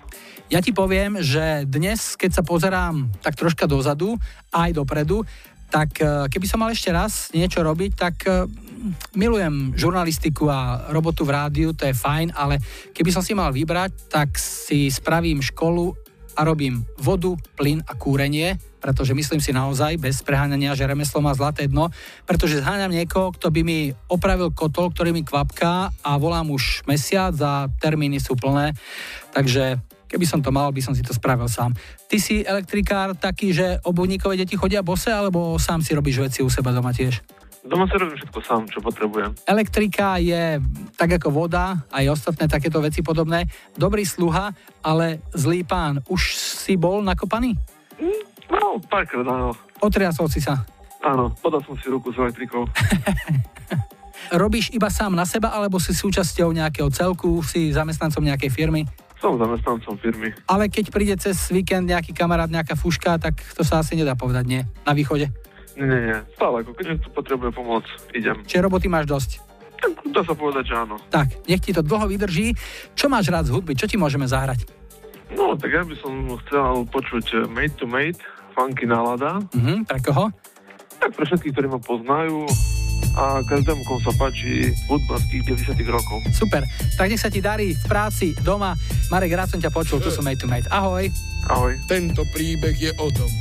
Ja 0.50 0.64
ti 0.64 0.72
poviem, 0.72 1.20
že 1.20 1.68
dnes, 1.68 2.16
keď 2.16 2.40
sa 2.40 2.44
pozerám 2.46 3.12
tak 3.22 3.36
troška 3.36 3.70
dozadu, 3.70 4.18
aj 4.50 4.74
dopredu, 4.74 5.28
tak 5.70 6.02
eh, 6.02 6.26
keby 6.32 6.46
som 6.48 6.64
mal 6.64 6.72
ešte 6.72 6.90
raz 6.90 7.30
niečo 7.36 7.62
robiť, 7.62 7.92
tak 7.94 8.16
eh, 8.26 8.48
milujem 9.16 9.76
žurnalistiku 9.76 10.48
a 10.50 10.90
robotu 10.90 11.28
v 11.28 11.36
rádiu, 11.36 11.70
to 11.76 11.86
je 11.88 11.96
fajn, 11.96 12.32
ale 12.36 12.60
keby 12.96 13.10
som 13.12 13.24
si 13.24 13.36
mal 13.36 13.52
vybrať, 13.52 14.12
tak 14.12 14.40
si 14.40 14.88
spravím 14.88 15.44
školu 15.44 15.94
a 16.40 16.48
robím 16.48 16.88
vodu, 16.96 17.36
plyn 17.60 17.84
a 17.84 17.94
kúrenie, 18.00 18.56
pretože 18.80 19.12
myslím 19.12 19.44
si 19.44 19.52
naozaj, 19.52 20.00
bez 20.00 20.24
preháňania, 20.24 20.72
že 20.72 20.88
remeslo 20.88 21.20
má 21.20 21.36
zlaté 21.36 21.68
dno, 21.68 21.92
pretože 22.24 22.64
zháňam 22.64 22.96
niekoho, 22.96 23.36
kto 23.36 23.52
by 23.52 23.62
mi 23.62 23.92
opravil 24.08 24.56
kotol, 24.56 24.96
ktorý 24.96 25.12
mi 25.12 25.28
kvapká 25.28 25.92
a 26.00 26.12
volám 26.16 26.48
už 26.56 26.88
mesiac 26.88 27.36
a 27.44 27.68
termíny 27.84 28.24
sú 28.24 28.40
plné, 28.40 28.72
takže 29.36 29.84
keby 30.08 30.26
som 30.26 30.40
to 30.40 30.50
mal, 30.50 30.72
by 30.72 30.80
som 30.80 30.96
si 30.96 31.04
to 31.04 31.12
spravil 31.12 31.52
sám. 31.52 31.76
Ty 32.08 32.18
si 32.18 32.42
elektrikár 32.42 33.20
taký, 33.20 33.52
že 33.52 33.78
obuvníkové 33.84 34.40
deti 34.40 34.56
chodia 34.56 34.80
bose, 34.80 35.12
alebo 35.12 35.60
sám 35.60 35.84
si 35.84 35.92
robíš 35.92 36.24
veci 36.24 36.40
u 36.40 36.50
seba 36.50 36.72
doma 36.72 36.96
tiež? 36.96 37.20
Doma 37.60 37.84
si 37.92 38.00
robím 38.00 38.16
všetko 38.16 38.40
sám, 38.40 38.62
čo 38.72 38.80
potrebujem. 38.80 39.36
Elektrika 39.44 40.16
je 40.16 40.64
tak 40.96 41.20
ako 41.20 41.28
voda, 41.28 41.84
aj 41.92 42.16
ostatné 42.16 42.48
takéto 42.48 42.80
veci 42.80 43.04
podobné. 43.04 43.52
Dobrý 43.76 44.08
sluha, 44.08 44.56
ale 44.80 45.20
zlý 45.36 45.68
pán. 45.68 46.00
Už 46.08 46.40
si 46.40 46.80
bol 46.80 47.04
nakopaný? 47.04 47.60
Mm, 48.00 48.24
no, 48.48 48.80
párkrát 48.88 49.28
áno. 49.28 49.52
Otriasol 49.84 50.32
si 50.32 50.40
sa? 50.40 50.64
Áno, 51.04 51.36
podal 51.44 51.60
som 51.68 51.76
si 51.80 51.92
ruku 51.92 52.16
s 52.16 52.18
elektrikou. 52.20 52.64
Robíš 54.32 54.72
iba 54.72 54.88
sám 54.88 55.16
na 55.16 55.28
seba, 55.28 55.52
alebo 55.52 55.82
si 55.84 55.92
súčasťou 55.92 56.56
nejakého 56.56 56.88
celku, 56.92 57.44
si 57.44 57.76
zamestnancom 57.76 58.24
nejakej 58.24 58.52
firmy? 58.56 58.88
Som 59.20 59.36
zamestnancom 59.36 60.00
firmy. 60.00 60.32
Ale 60.48 60.72
keď 60.72 60.86
príde 60.96 61.16
cez 61.20 61.52
víkend 61.52 61.92
nejaký 61.92 62.16
kamarát, 62.16 62.48
nejaká 62.48 62.80
fuška, 62.80 63.20
tak 63.20 63.36
to 63.52 63.68
sa 63.68 63.84
asi 63.84 64.00
nedá 64.00 64.16
povedať, 64.16 64.46
nie? 64.48 64.62
Na 64.88 64.96
východe? 64.96 65.28
Nie, 65.78 65.86
nie, 65.86 66.00
nie. 66.10 66.20
Stále, 66.34 66.66
ako 66.66 66.72
keďže 66.74 67.06
tu 67.06 67.10
potrebuje 67.14 67.52
pomoc, 67.54 67.86
idem. 68.16 68.42
Čiže 68.46 68.66
roboty 68.66 68.88
máš 68.90 69.06
dosť? 69.06 69.32
Tak, 69.80 69.92
dá 70.12 70.22
sa 70.28 70.36
povedať, 70.36 70.64
že 70.72 70.76
áno. 70.76 70.96
Tak, 71.08 71.48
nech 71.48 71.64
ti 71.64 71.72
to 71.72 71.80
dlho 71.80 72.10
vydrží. 72.12 72.52
Čo 72.96 73.08
máš 73.08 73.32
rád 73.32 73.48
z 73.48 73.56
hudby? 73.56 73.80
Čo 73.80 73.88
ti 73.88 73.96
môžeme 73.96 74.28
zahrať? 74.28 74.68
No, 75.32 75.54
tak 75.56 75.72
ja 75.72 75.86
by 75.86 75.96
som 76.02 76.14
chcel 76.46 76.84
počuť 76.90 77.26
eh, 77.32 77.40
Made 77.48 77.76
to 77.78 77.86
Made, 77.86 78.20
funky 78.58 78.90
nálada. 78.90 79.40
Mhm, 79.56 79.86
pre 79.88 80.00
koho? 80.04 80.34
Tak 81.00 81.16
pre 81.16 81.24
všetkých, 81.24 81.54
ktorí 81.56 81.68
ma 81.72 81.80
poznajú 81.80 82.44
a 83.16 83.40
každému, 83.48 83.82
komu 83.88 84.00
sa 84.04 84.14
páči 84.20 84.70
hudba 84.92 85.16
z 85.18 85.26
tých 85.32 85.44
90 85.72 85.80
rokov. 85.88 86.18
Super, 86.36 86.68
tak 87.00 87.08
nech 87.08 87.22
sa 87.22 87.32
ti 87.32 87.40
darí 87.40 87.72
v 87.72 87.86
práci, 87.88 88.36
doma. 88.44 88.76
Marek, 89.08 89.32
rád 89.34 89.50
som 89.56 89.64
ťa 89.64 89.72
počul, 89.72 90.04
tu 90.04 90.12
som 90.12 90.28
Made 90.28 90.40
to 90.44 90.48
Made. 90.48 90.68
Ahoj. 90.70 91.08
Ahoj. 91.48 91.74
Tento 91.88 92.22
príbeh 92.36 92.76
je 92.76 92.92
o 93.00 93.08
tom, 93.16 93.32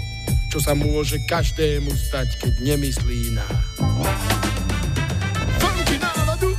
čo 0.49 0.65
sa 0.65 0.73
môže 0.73 1.21
každému 1.29 1.93
stať, 1.93 2.41
keď 2.41 2.53
nemyslí 2.65 3.37
na... 3.37 3.45
Funky 5.61 5.97
náladu! 6.01 6.57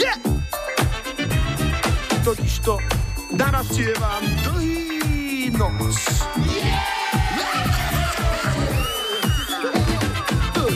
Yeah! 0.00 0.16
Totiž 2.24 2.54
to 2.64 2.80
narastie 3.36 3.92
vám 4.00 4.24
dlhý 4.40 5.52
nos. 5.52 6.00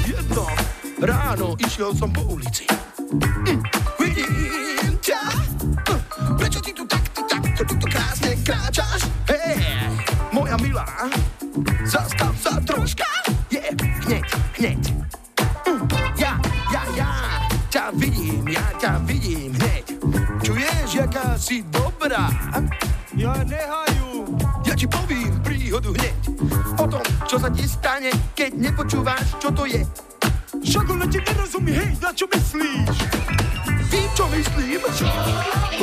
Jedno 0.05 0.47
ráno 1.01 1.57
išiel 1.65 1.97
som 1.97 2.13
po 2.13 2.29
ulici. 2.29 2.69
Mm, 3.09 3.65
vidím 3.97 4.68
kráčaš? 8.49 9.05
Hej, 9.29 9.61
moja 10.33 10.57
milá, 10.65 10.89
zastav 11.85 12.33
sa 12.41 12.57
troška. 12.65 13.05
Je, 13.53 13.61
yeah, 13.61 13.77
hneď, 14.09 14.25
hneď. 14.57 14.83
Mm, 15.69 15.85
ja, 16.17 16.33
ja, 16.73 16.83
ja, 16.97 17.11
ťa 17.69 17.85
vidím, 18.01 18.49
ja 18.49 18.65
ťa 18.81 19.05
vidím 19.05 19.53
hneď. 19.53 19.85
Čuješ, 20.41 20.89
jaká 20.97 21.37
si 21.37 21.61
dobrá? 21.69 22.33
Ja 23.13 23.37
nehajú. 23.45 24.25
Ja 24.65 24.73
ti 24.73 24.89
povím 24.89 25.37
príhodu 25.45 25.93
hneď. 25.93 26.17
O 26.81 26.89
tom, 26.89 27.05
čo 27.29 27.37
sa 27.37 27.53
ti 27.53 27.69
stane, 27.69 28.09
keď 28.33 28.57
nepočúvaš, 28.57 29.37
čo 29.37 29.53
to 29.53 29.69
je. 29.69 29.85
Však 30.65 30.89
ti 31.13 31.21
nerozumí, 31.21 31.73
hej, 31.77 31.93
na 32.01 32.17
čo 32.17 32.25
myslíš? 32.33 32.97
Vím, 33.93 34.09
čo 34.17 34.25
myslím. 34.33 34.81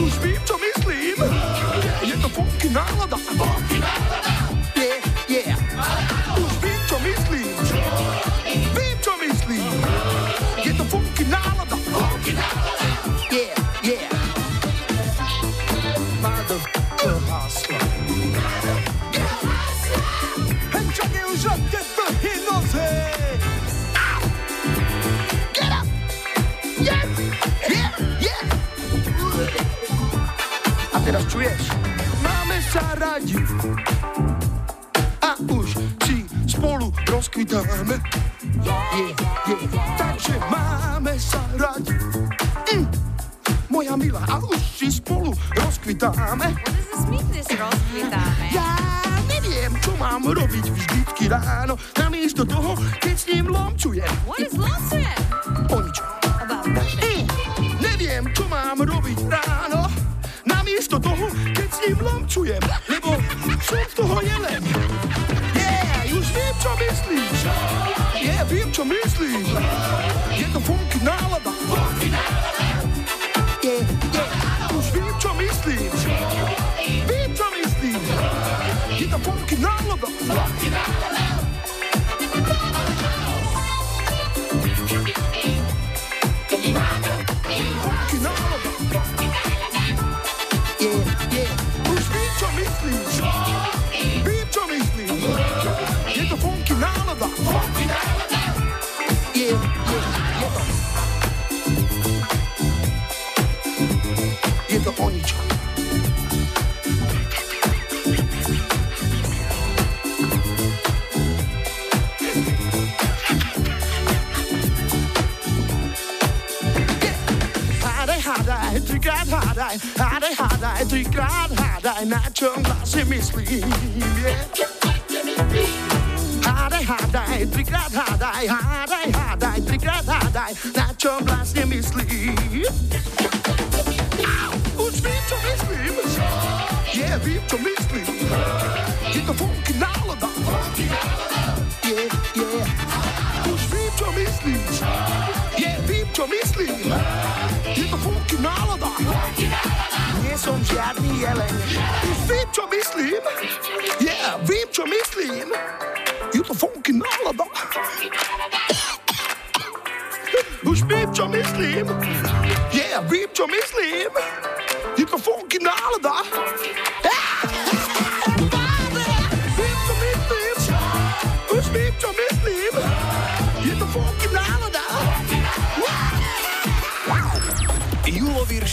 Už 0.02 0.14
vím, 0.22 0.35
Nederlander 2.76 3.35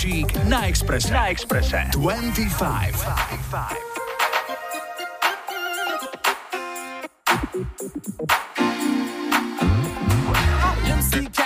Kącik 0.03 0.45
na 0.49 0.67
Express, 0.67 1.11
Na 1.11 1.29
Express, 1.29 1.71
25. 1.93 3.05
25. 3.05 3.77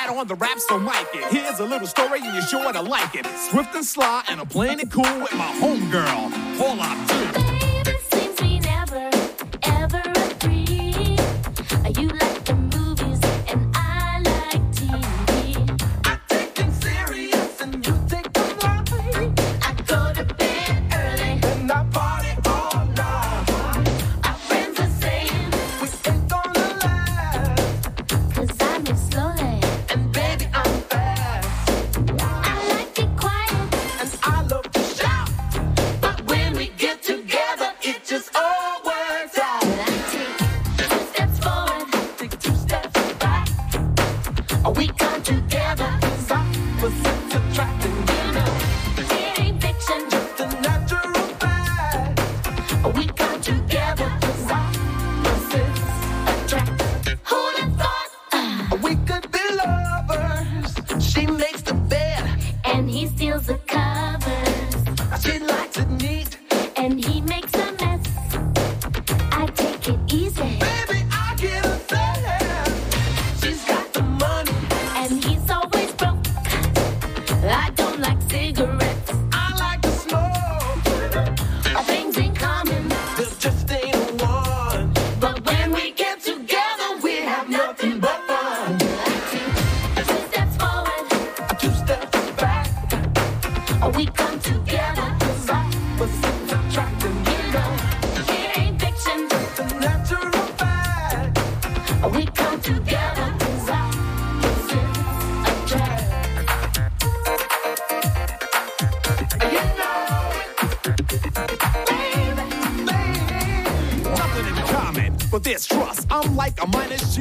on 0.09 0.27
the 0.27 0.35
rap, 0.35 0.59
so 0.59 0.79
mic 0.79 0.95
it. 1.13 1.31
Here's 1.31 1.61
a 1.61 1.65
little 1.65 1.87
story, 1.87 2.21
and 2.23 2.33
you're 2.33 2.43
sure 2.43 2.73
to 2.73 2.81
like 2.81 3.15
it. 3.15 3.27
Swift 3.51 3.75
and 3.75 3.85
sly, 3.85 4.25
and 4.31 4.41
I'm 4.41 4.47
playing 4.47 4.81
it 4.81 4.91
cool 4.91 5.03
with 5.03 5.35
my 5.35 5.53
homegirl, 5.61 6.57
Paula 6.57 6.85
Abdul. 6.85 7.46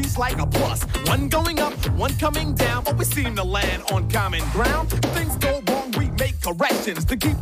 She's 0.05 0.17
like 0.17 0.39
a 0.39 0.45
plus. 0.45 0.83
One 1.07 1.27
going 1.29 1.59
up, 1.59 1.73
one 1.97 2.13
coming 2.17 2.53
down, 2.53 2.83
but 2.83 2.97
we 2.97 3.05
seem 3.05 3.35
to 3.35 3.43
land 3.43 3.83
on 3.91 4.09
common 4.09 4.43
ground. 4.51 4.89
Things 5.15 5.35
go 5.37 5.61
wrong, 5.67 5.91
we 5.97 6.09
make 6.11 6.39
corrections 6.41 7.05
to 7.05 7.17
keep 7.17 7.34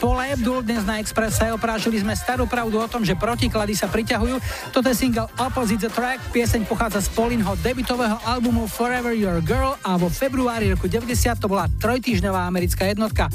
Paul 0.00 0.16
Abdul 0.16 0.64
dnes 0.64 0.80
na 0.88 0.96
Expresse 0.96 1.52
oprášili 1.52 2.00
sme 2.00 2.16
starú 2.16 2.48
pravdu 2.48 2.80
o 2.80 2.88
tom, 2.88 3.04
že 3.04 3.12
protiklady 3.12 3.76
sa 3.76 3.84
priťahujú. 3.84 4.40
Toto 4.72 4.88
je 4.88 4.96
single 4.96 5.28
Opposite 5.36 5.84
the 5.84 5.92
Track, 5.92 6.24
pieseň 6.32 6.64
pochádza 6.64 7.04
z 7.04 7.12
Paulinho 7.12 7.52
debutového 7.60 8.16
albumu 8.24 8.64
Forever 8.64 9.12
Your 9.12 9.44
Girl 9.44 9.76
a 9.84 10.00
vo 10.00 10.08
februári 10.08 10.72
roku 10.72 10.88
90 10.88 11.12
to 11.36 11.52
bola 11.52 11.68
trojtýždňová 11.84 12.48
americká 12.48 12.88
jednotka. 12.88 13.28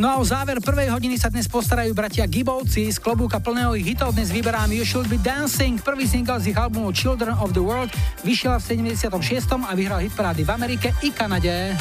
No 0.00 0.08
a 0.08 0.16
o 0.16 0.24
záver 0.24 0.64
prvej 0.64 0.88
hodiny 0.88 1.20
sa 1.20 1.28
dnes 1.28 1.44
postarajú 1.44 1.92
bratia 1.92 2.24
Gibovci 2.24 2.88
z 2.88 2.96
klobúka 2.96 3.36
plného 3.36 3.76
ich 3.76 3.92
hitov 3.92 4.16
dnes 4.16 4.32
vyberám 4.32 4.72
You 4.72 4.88
Should 4.88 5.12
Be 5.12 5.20
Dancing, 5.20 5.76
prvý 5.84 6.08
single 6.08 6.40
z 6.40 6.56
ich 6.56 6.56
albumu 6.56 6.88
Children 6.88 7.36
of 7.36 7.52
the 7.52 7.60
World, 7.60 7.92
vyšiel 8.24 8.56
v 8.56 8.64
76. 8.64 9.12
a 9.60 9.72
vyhral 9.76 10.00
hitparády 10.00 10.40
v 10.40 10.50
Amerike 10.56 10.88
i 11.04 11.12
Kanade. 11.12 11.76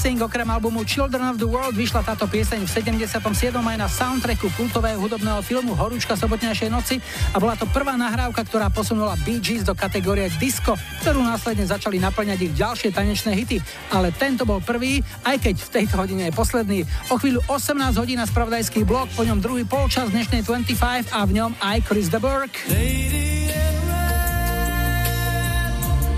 Be 0.00 0.08
Dancing. 0.08 0.24
Okrem 0.24 0.48
albumu 0.48 0.80
Children 0.80 1.28
of 1.28 1.36
the 1.36 1.44
World 1.44 1.76
vyšla 1.76 2.00
táto 2.00 2.24
pieseň 2.24 2.64
v 2.64 2.72
77. 2.72 3.20
aj 3.52 3.76
na 3.76 3.84
soundtracku 3.84 4.48
kultového 4.56 4.96
hudobného 4.96 5.44
filmu 5.44 5.76
Horúčka 5.76 6.16
sobotnejšej 6.16 6.72
noci 6.72 7.04
a 7.32 7.36
bola 7.36 7.52
to 7.52 7.68
prvá 7.68 8.00
nahrávka, 8.00 8.40
ktorá 8.48 8.72
posunula 8.72 9.12
Bee 9.28 9.44
Gees 9.44 9.60
do 9.60 9.76
kategórie 9.76 10.32
disco, 10.40 10.72
ktorú 11.04 11.20
následne 11.20 11.68
začali 11.68 12.00
naplňať 12.00 12.38
ich 12.48 12.56
ďalšie 12.56 12.96
tanečné 12.96 13.44
hity. 13.44 13.60
Ale 13.92 14.08
tento 14.16 14.48
bol 14.48 14.64
prvý, 14.64 15.04
aj 15.28 15.36
keď 15.36 15.68
v 15.68 15.68
tejto 15.68 16.00
hodine 16.00 16.32
je 16.32 16.32
posledný. 16.32 16.80
O 17.12 17.20
chvíľu 17.20 17.44
18 17.52 18.00
hodín 18.00 18.24
na 18.24 18.24
spravodajský 18.24 18.88
blok, 18.88 19.12
po 19.12 19.28
ňom 19.28 19.36
druhý 19.36 19.68
polčas 19.68 20.08
dnešnej 20.08 20.48
25 20.48 21.12
a 21.12 21.20
v 21.28 21.44
ňom 21.44 21.52
aj 21.60 21.76
Chris 21.84 22.08
de 22.08 22.16
Burke. 22.16 22.56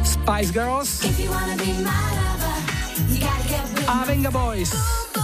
Spice 0.06 0.54
Girls 0.54 1.02
a 1.02 2.21
Venga 4.00 4.30
Boys. 4.30 5.21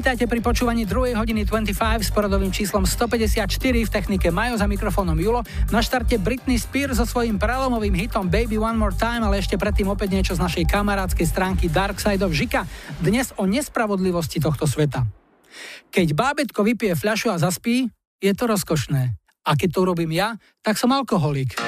Vítajte 0.00 0.24
pri 0.24 0.40
počúvaní 0.40 0.88
2. 0.88 1.12
hodiny 1.12 1.44
25 1.44 1.76
s 2.00 2.08
poradovým 2.08 2.48
číslom 2.48 2.88
154 2.88 3.44
v 3.60 3.90
technike 3.92 4.32
Majo 4.32 4.56
za 4.56 4.64
mikrofónom 4.64 5.12
Julo. 5.12 5.44
Na 5.68 5.84
štarte 5.84 6.16
Britney 6.16 6.56
Spears 6.56 6.96
so 6.96 7.04
svojím 7.04 7.36
prelomovým 7.36 7.92
hitom 7.92 8.24
Baby 8.24 8.56
One 8.56 8.80
More 8.80 8.96
Time, 8.96 9.28
ale 9.28 9.44
ešte 9.44 9.60
predtým 9.60 9.92
opäť 9.92 10.16
niečo 10.16 10.32
z 10.32 10.40
našej 10.40 10.64
kamarádskej 10.72 11.26
stránky 11.28 11.68
Dark 11.68 12.00
Side 12.00 12.24
of 12.24 12.32
Žika. 12.32 12.64
Dnes 12.96 13.36
o 13.36 13.44
nespravodlivosti 13.44 14.40
tohto 14.40 14.64
sveta. 14.64 15.04
Keď 15.92 16.16
bábetko 16.16 16.64
vypije 16.64 16.96
fľašu 16.96 17.28
a 17.28 17.36
zaspí, 17.36 17.92
je 18.24 18.32
to 18.32 18.48
rozkošné. 18.48 19.20
A 19.44 19.50
keď 19.52 19.68
to 19.68 19.84
urobím 19.84 20.16
ja, 20.16 20.40
tak 20.64 20.80
som 20.80 20.96
alkoholik. 20.96 21.60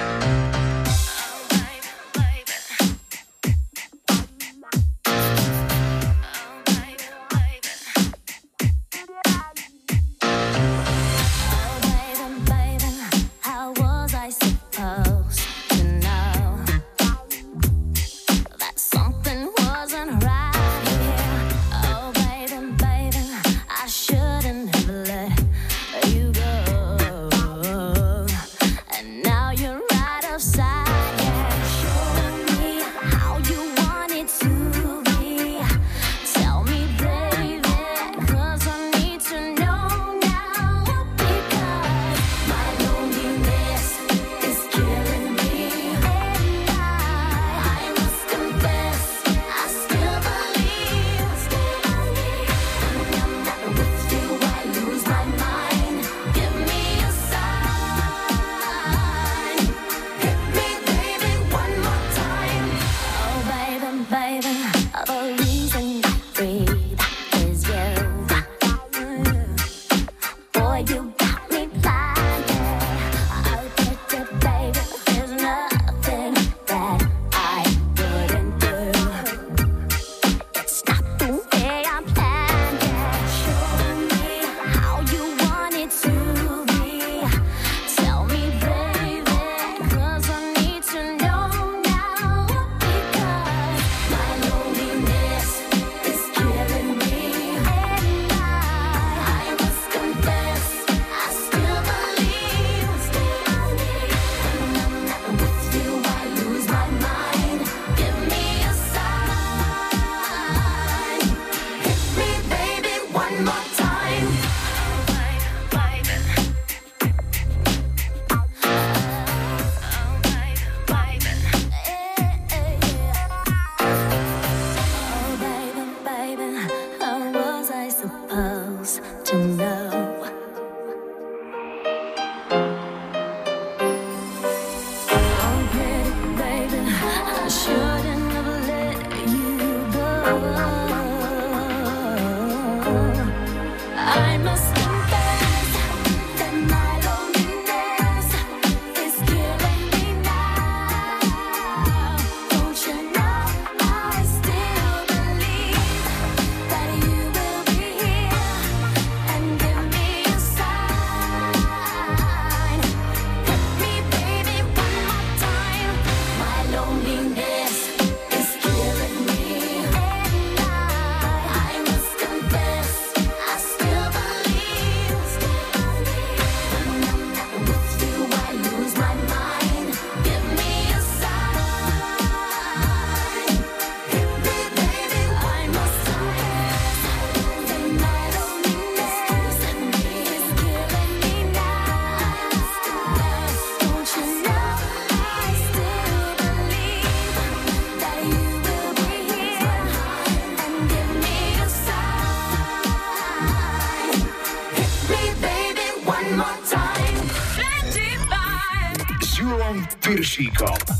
Piršíkom. 210.32 210.91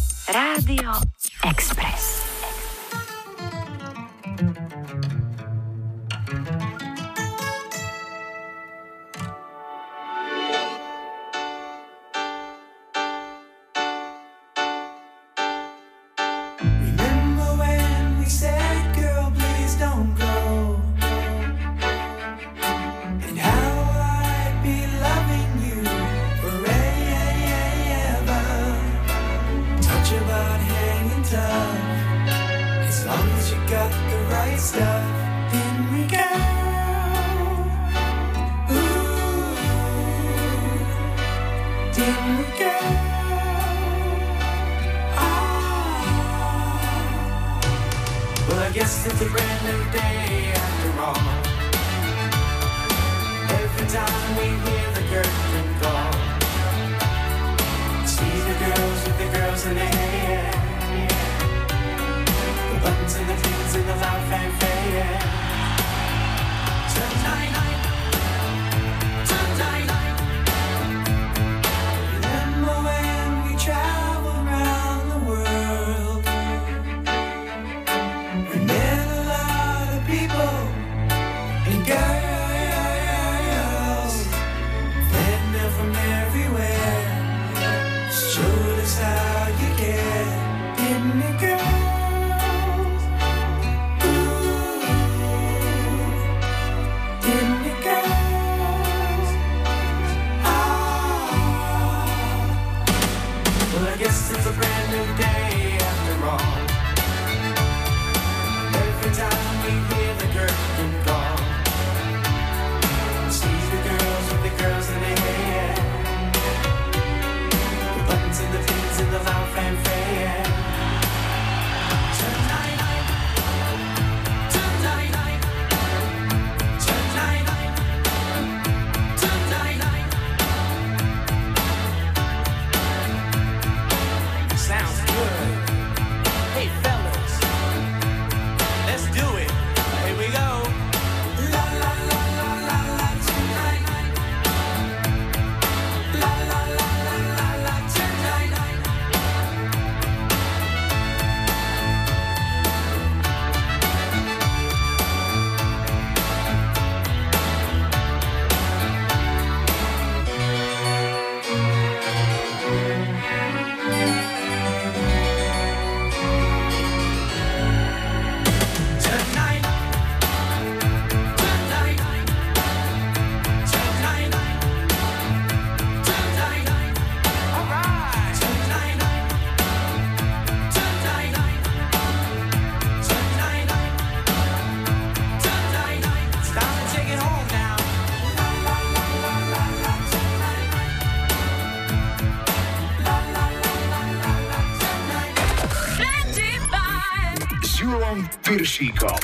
Julom 198.73 199.22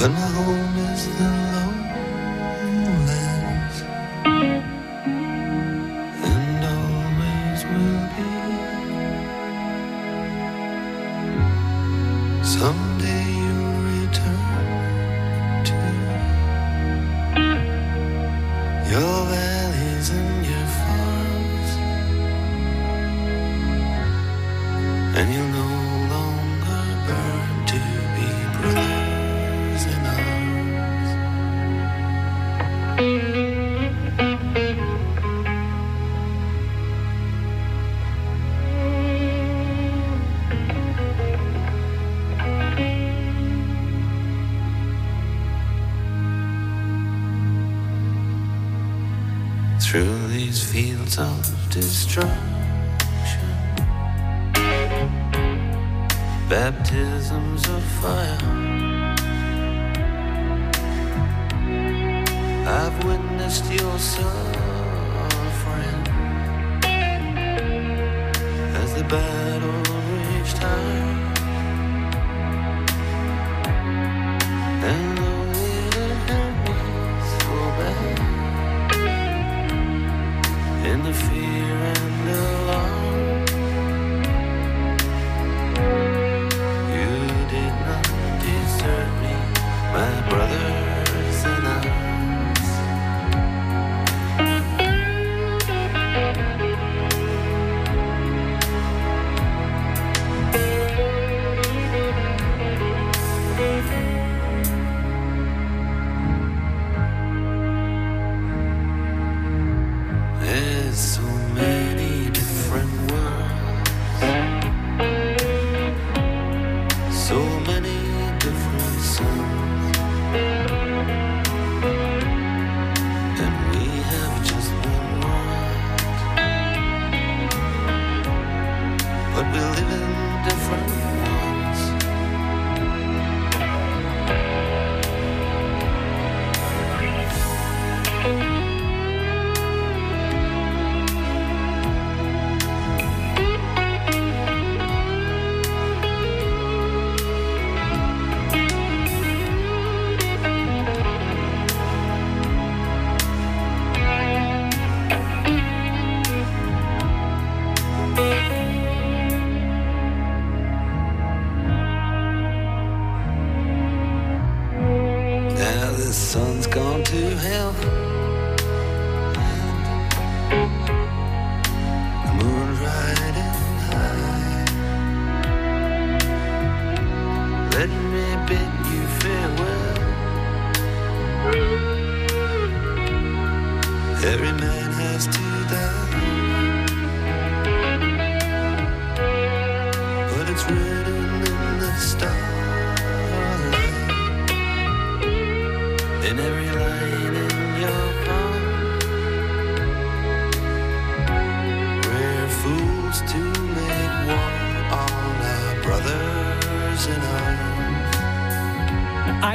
But 0.00 0.12
my 0.12 0.20
home 0.20 0.76
is 0.76 1.08
the 1.18 1.24
lowlands, 1.24 1.67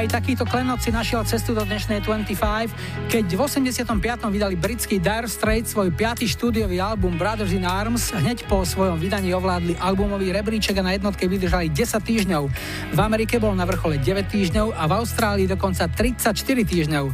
Aj 0.04 0.20
takýto 0.20 0.44
klenot 0.44 0.84
si 0.84 0.92
našiel 0.92 1.24
cestu 1.24 1.56
do 1.56 1.64
dnešnej 1.64 2.04
25, 2.04 2.36
keď 3.08 3.24
v 3.24 3.40
85. 3.40 3.88
vydali 4.28 4.52
britský 4.52 5.00
Dire 5.00 5.24
Straits 5.24 5.72
svoj 5.72 5.96
piatý 5.96 6.28
štúdiový 6.28 6.76
album 6.76 7.16
Brothers 7.16 7.56
in 7.56 7.64
Arms. 7.64 8.12
Hneď 8.12 8.44
po 8.44 8.68
svojom 8.68 9.00
vydaní 9.00 9.32
ovládli 9.32 9.80
albumový 9.80 10.28
rebríček 10.28 10.76
a 10.76 10.84
na 10.84 10.92
jednotke 10.92 11.24
vydržali 11.24 11.72
10 11.72 12.04
týždňov. 12.04 12.44
V 12.92 12.98
Amerike 13.00 13.40
bol 13.40 13.56
na 13.56 13.64
vrchole 13.64 13.96
9 13.96 14.28
týždňov 14.28 14.76
a 14.76 14.84
v 14.84 14.92
Austrálii 14.92 15.48
dokonca 15.48 15.88
34 15.88 16.36
týždňov. 16.36 17.04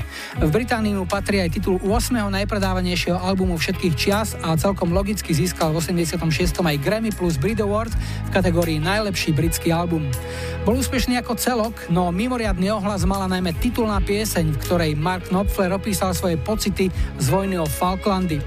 V 0.42 0.50
Británii 0.50 0.98
mu 0.98 1.06
patrí 1.06 1.46
aj 1.46 1.62
titul 1.62 1.78
8. 1.86 1.94
najpredávanejšieho 2.26 3.22
albumu 3.22 3.54
všetkých 3.54 3.94
čias 3.94 4.34
a 4.42 4.58
celkom 4.58 4.90
logicky 4.90 5.30
získal 5.30 5.70
v 5.70 5.78
86. 5.78 6.18
aj 6.58 6.76
Grammy 6.82 7.14
plus 7.14 7.38
Brit 7.38 7.62
Award 7.62 7.94
v 8.26 8.30
kategórii 8.34 8.82
najlepší 8.82 9.30
britský 9.30 9.70
album. 9.70 10.10
Bol 10.66 10.82
úspešný 10.82 11.22
ako 11.22 11.38
celok, 11.38 11.86
no 11.86 12.10
mimoriadny 12.10 12.79
ohlas 12.80 13.04
mala 13.04 13.28
najmä 13.28 13.52
titulná 13.60 14.00
pieseň, 14.00 14.56
v 14.56 14.60
ktorej 14.64 14.92
Mark 14.96 15.28
Knopfler 15.28 15.68
opísal 15.76 16.16
svoje 16.16 16.40
pocity 16.40 16.88
z 17.20 17.26
vojny 17.28 17.60
o 17.60 17.68
Falklandy. 17.68 18.40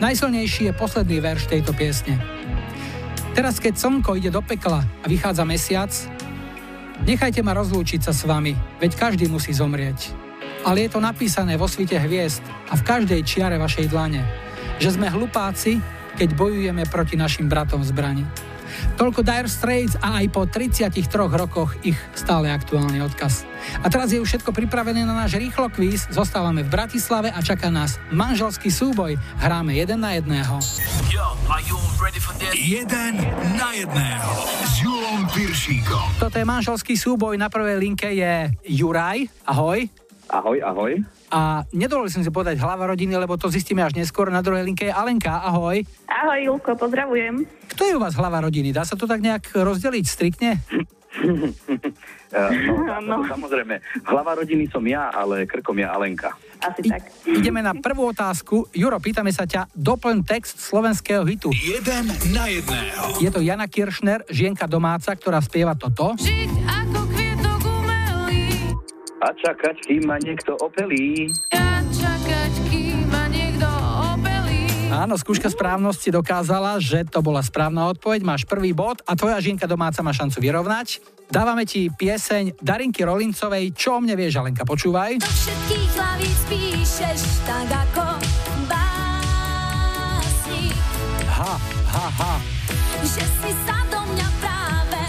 Najsilnejší 0.00 0.72
je 0.72 0.72
posledný 0.72 1.20
verš 1.20 1.52
tejto 1.52 1.76
piesne. 1.76 2.16
Teraz, 3.36 3.60
keď 3.60 3.76
slnko 3.76 4.16
ide 4.16 4.32
do 4.32 4.40
pekla 4.40 4.80
a 4.80 5.04
vychádza 5.04 5.44
mesiac, 5.44 5.92
nechajte 7.04 7.44
ma 7.44 7.52
rozlúčiť 7.52 8.08
sa 8.08 8.16
s 8.16 8.24
vami, 8.24 8.56
veď 8.80 8.96
každý 8.96 9.28
musí 9.28 9.52
zomrieť. 9.52 10.16
Ale 10.64 10.88
je 10.88 10.96
to 10.96 11.04
napísané 11.04 11.60
vo 11.60 11.68
svite 11.68 12.00
hviezd 12.00 12.40
a 12.72 12.80
v 12.80 12.86
každej 12.88 13.20
čiare 13.20 13.60
vašej 13.60 13.92
dlane, 13.92 14.24
že 14.80 14.96
sme 14.96 15.12
hlupáci, 15.12 15.76
keď 16.16 16.32
bojujeme 16.32 16.88
proti 16.88 17.20
našim 17.20 17.52
bratom 17.52 17.84
v 17.84 17.90
zbrani. 17.92 18.24
Toľko 18.94 19.20
Dire 19.26 19.50
Straits 19.50 19.98
a 19.98 20.22
aj 20.22 20.26
po 20.30 20.46
33 20.46 20.94
rokoch 21.14 21.74
ich 21.82 21.98
stále 22.14 22.50
aktuálny 22.50 23.02
odkaz. 23.02 23.46
A 23.80 23.88
teraz 23.88 24.12
je 24.12 24.20
už 24.20 24.28
všetko 24.28 24.52
pripravené 24.52 25.02
na 25.02 25.16
náš 25.16 25.40
rýchlo 25.40 25.72
kvíz. 25.72 26.06
Zostávame 26.12 26.62
v 26.62 26.70
Bratislave 26.70 27.32
a 27.32 27.40
čaká 27.40 27.72
nás 27.72 27.96
manželský 28.12 28.68
súboj. 28.68 29.16
Hráme 29.40 29.72
jeden 29.74 30.04
na 30.04 30.14
jedného. 30.16 30.60
Yo, 31.08 31.24
are 31.48 31.64
you 31.64 31.78
ready 31.98 32.20
for 32.20 32.36
this? 32.36 32.52
Jeden 32.54 33.18
na 33.56 33.72
jedného 33.72 34.32
s 34.68 34.72
Julom 34.84 35.26
Piršíkom. 35.32 36.20
Toto 36.20 36.36
je 36.36 36.44
manželský 36.44 36.94
súboj. 36.94 37.34
Na 37.40 37.48
prvej 37.48 37.80
linke 37.80 38.12
je 38.12 38.52
Juraj. 38.68 39.26
Ahoj. 39.48 39.88
Ahoj, 40.28 40.58
ahoj. 40.64 40.92
A 41.34 41.66
nedovolil 41.74 42.14
som 42.14 42.22
si 42.22 42.30
povedať 42.30 42.62
hlava 42.62 42.86
rodiny, 42.86 43.18
lebo 43.18 43.34
to 43.34 43.50
zistíme 43.50 43.82
až 43.82 43.98
neskôr. 43.98 44.30
Na 44.30 44.38
druhej 44.38 44.62
linke 44.62 44.86
je 44.86 44.94
Alenka. 44.94 45.42
Ahoj. 45.42 45.82
Ahoj, 46.06 46.38
Julko, 46.38 46.78
pozdravujem. 46.78 47.42
Kto 47.74 47.82
je 47.90 47.98
u 47.98 48.00
vás 48.00 48.14
hlava 48.14 48.38
rodiny? 48.46 48.70
Dá 48.70 48.86
sa 48.86 48.94
to 48.94 49.10
tak 49.10 49.18
nejak 49.18 49.50
rozdeliť 49.50 50.04
striktne? 50.06 50.62
Uh, 51.18 52.50
no, 53.06 53.26
to, 53.26 53.34
samozrejme, 53.34 53.82
hlava 54.06 54.38
rodiny 54.38 54.70
som 54.70 54.82
ja, 54.86 55.10
ale 55.10 55.42
krkom 55.46 55.74
je 55.74 55.86
Alenka. 55.90 56.38
Asi 56.62 56.86
tak. 56.86 57.10
Ideme 57.26 57.66
na 57.66 57.74
prvú 57.74 58.14
otázku. 58.14 58.70
Juro, 58.70 59.02
pýtame 59.02 59.34
sa 59.34 59.42
ťa, 59.42 59.74
doplň 59.74 60.22
text 60.22 60.62
slovenského 60.62 61.26
hitu. 61.26 61.50
Jeden 61.50 62.14
na 62.30 62.46
jedného. 62.46 63.18
Je 63.18 63.30
to 63.34 63.42
Jana 63.42 63.66
Kiršner, 63.66 64.22
žienka 64.30 64.70
domáca, 64.70 65.10
ktorá 65.18 65.42
spieva 65.42 65.74
toto. 65.74 66.14
Ako 66.14 66.98
kvietok 67.10 67.13
umelý, 67.13 67.13
A 69.24 69.32
čakať, 69.32 69.88
kým 69.88 70.04
ma 70.04 70.20
niekto 70.20 70.52
opelí. 70.60 71.32
a 71.48 71.80
čakať, 71.80 72.52
kým 72.68 73.08
ma 73.08 73.24
niekto 73.32 73.64
opelí. 74.12 74.68
Áno, 74.92 75.16
skúška 75.16 75.48
správnosti 75.48 76.12
dokázala, 76.12 76.76
že 76.76 77.08
to 77.08 77.24
bola 77.24 77.40
správna 77.40 77.88
odpoveď. 77.88 78.20
Máš 78.20 78.44
prvý 78.44 78.76
bod 78.76 79.00
a 79.08 79.16
tvoja 79.16 79.40
žienka 79.40 79.64
domáca 79.64 80.04
má 80.04 80.12
šancu 80.12 80.44
vyrovnať. 80.44 81.00
Dávame 81.24 81.64
ti 81.64 81.88
pieseň 81.88 82.60
Darinky 82.60 83.00
Rolincovej 83.00 83.72
Čo 83.72 83.96
o 83.96 84.00
mne 84.04 84.12
vieš, 84.12 84.36
Alenka, 84.38 84.68
počúvaj. 84.68 85.16
Do 85.16 85.26
všetkých 85.26 85.88
hlavíc 85.96 86.38
píšeš 86.52 87.20
tak 87.48 87.64
ako 87.72 88.20
básni, 89.34 90.68
Ha, 91.24 91.56
ha, 91.90 92.06
ha. 92.12 92.34
že 93.00 93.24
si 93.24 93.50
sa 93.64 93.80
do 93.88 94.04
mňa 94.04 94.28
práve 94.38 95.00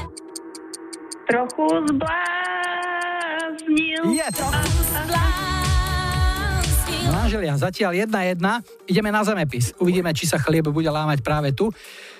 Trochu 1.28 1.68
zbláznil. 3.76 4.04
Zbláznil. 4.32 5.44
Manželia, 7.06 7.54
zatiaľ 7.60 7.92
jedna 7.94 8.20
jedna. 8.26 8.54
Ideme 8.90 9.12
na 9.12 9.22
zemepis. 9.22 9.76
Uvidíme, 9.78 10.14
či 10.16 10.26
sa 10.26 10.40
chlieb 10.42 10.66
bude 10.72 10.90
lámať 10.90 11.22
práve 11.22 11.54
tu. 11.54 11.70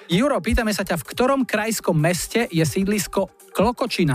Juro, 0.06 0.38
pýtame 0.38 0.70
sa 0.70 0.86
ťa, 0.86 1.02
v 1.02 1.08
ktorom 1.10 1.42
krajskom 1.50 1.98
meste 1.98 2.46
je 2.54 2.62
sídlisko 2.62 3.30
Klokočina? 3.56 4.14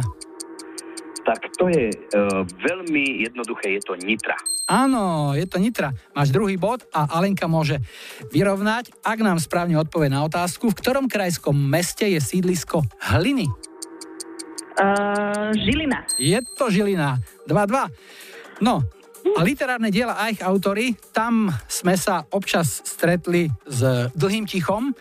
Tak 1.27 1.41
to 1.59 1.67
je 1.69 1.91
uh, 1.91 2.43
veľmi 2.47 3.27
jednoduché, 3.27 3.75
je 3.77 3.83
to 3.83 3.99
Nitra. 3.99 4.39
Áno, 4.71 5.35
je 5.35 5.45
to 5.51 5.59
Nitra. 5.59 5.91
Máš 6.15 6.31
druhý 6.31 6.55
bod 6.55 6.87
a 6.95 7.11
Alenka 7.19 7.51
môže 7.51 7.83
vyrovnať, 8.31 8.95
ak 9.03 9.19
nám 9.19 9.43
správne 9.43 9.75
odpovie 9.83 10.07
na 10.07 10.23
otázku, 10.23 10.71
v 10.71 10.79
ktorom 10.79 11.11
krajskom 11.11 11.59
meste 11.59 12.07
je 12.07 12.23
sídlisko 12.23 12.87
Hliny. 13.11 13.51
Uh, 14.81 15.53
Žilina. 15.53 16.09
Je 16.17 16.41
to 16.57 16.73
Žilina. 16.73 17.21
2-2. 17.45 18.65
No, 18.65 18.81
a 19.37 19.41
literárne 19.45 19.93
diela 19.93 20.17
a 20.17 20.33
ich 20.33 20.41
autory, 20.41 20.97
tam 21.13 21.53
sme 21.69 22.01
sa 22.01 22.25
občas 22.33 22.81
stretli 22.89 23.53
s 23.69 24.09
dlhým 24.17 24.49
tichom. 24.49 24.97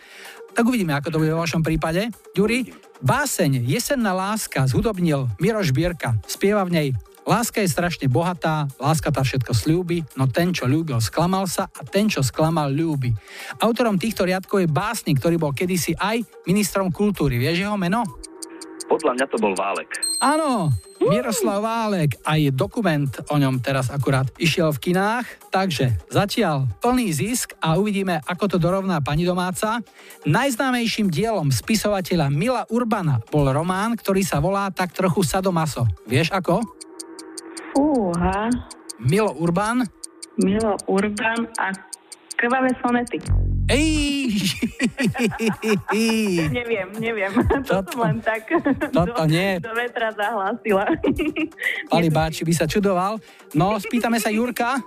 Tak 0.52 0.68
uvidíme, 0.68 0.92
ako 0.92 1.08
to 1.08 1.20
bude 1.24 1.32
vo 1.32 1.40
vašom 1.40 1.64
prípade. 1.64 2.12
Ďuri, 2.36 2.76
báseň 3.00 3.64
Jesenná 3.64 4.12
láska 4.12 4.68
zhudobnil 4.68 5.32
Miroš 5.40 5.72
Bierka. 5.72 6.12
Spieva 6.28 6.68
v 6.68 6.74
nej 6.76 6.88
Láska 7.28 7.60
je 7.60 7.68
strašne 7.68 8.08
bohatá, 8.08 8.66
láska 8.80 9.12
tá 9.12 9.20
všetko 9.20 9.52
slúbi, 9.52 10.02
no 10.16 10.24
ten, 10.26 10.56
čo 10.56 10.64
ľúbil, 10.64 10.98
sklamal 11.04 11.44
sa 11.44 11.68
a 11.68 11.84
ten, 11.84 12.08
čo 12.08 12.24
sklamal, 12.24 12.72
ľúbi. 12.72 13.12
Autorom 13.60 14.00
týchto 14.00 14.24
riadkov 14.24 14.64
je 14.64 14.66
básnik, 14.66 15.20
ktorý 15.20 15.36
bol 15.36 15.52
kedysi 15.52 15.94
aj 16.00 16.24
ministrom 16.48 16.88
kultúry. 16.88 17.36
Vieš 17.36 17.68
jeho 17.68 17.76
meno? 17.76 18.02
Podľa 18.90 19.14
mňa 19.14 19.26
to 19.30 19.38
bol 19.38 19.54
Válek. 19.54 19.86
Áno, 20.18 20.74
Miroslav 20.98 21.62
Válek, 21.62 22.18
aj 22.26 22.50
dokument 22.52 23.08
o 23.30 23.38
ňom 23.38 23.62
teraz 23.62 23.88
akurát 23.88 24.26
išiel 24.36 24.74
v 24.74 24.90
kinách, 24.90 25.24
takže 25.48 25.94
zatiaľ 26.10 26.66
plný 26.82 27.08
zisk 27.14 27.54
a 27.62 27.78
uvidíme, 27.78 28.18
ako 28.26 28.44
to 28.50 28.56
dorovná 28.58 28.98
pani 28.98 29.22
domáca. 29.22 29.78
Najznámejším 30.26 31.08
dielom 31.08 31.54
spisovateľa 31.54 32.28
Mila 32.34 32.66
Urbana 32.68 33.22
bol 33.30 33.46
román, 33.48 33.94
ktorý 33.94 34.26
sa 34.26 34.42
volá 34.42 34.68
tak 34.74 34.90
trochu 34.90 35.22
Sadomaso. 35.22 35.86
Vieš 36.04 36.34
ako? 36.34 36.60
Fúha. 37.72 38.50
Milo 39.00 39.32
Urban? 39.38 39.86
Milo 40.42 40.74
Urban 40.84 41.48
a 41.62 41.72
krvavé 42.36 42.74
sonety. 42.82 43.22
Ej! 43.70 44.34
neviem, 46.50 46.88
neviem. 46.98 47.32
To 47.70 47.86
som 47.86 47.98
len 48.02 48.18
tak 48.18 48.50
Toto 48.90 49.14
do, 49.14 49.24
nie. 49.30 49.58
do 49.62 49.70
vetra 49.78 50.10
zahlásila. 50.10 50.90
Pali 51.86 52.08
Báči 52.10 52.42
by 52.42 52.54
sa 52.54 52.66
čudoval. 52.66 53.22
No, 53.54 53.78
spýtame 53.78 54.18
sa 54.18 54.34
Jurka. 54.34 54.82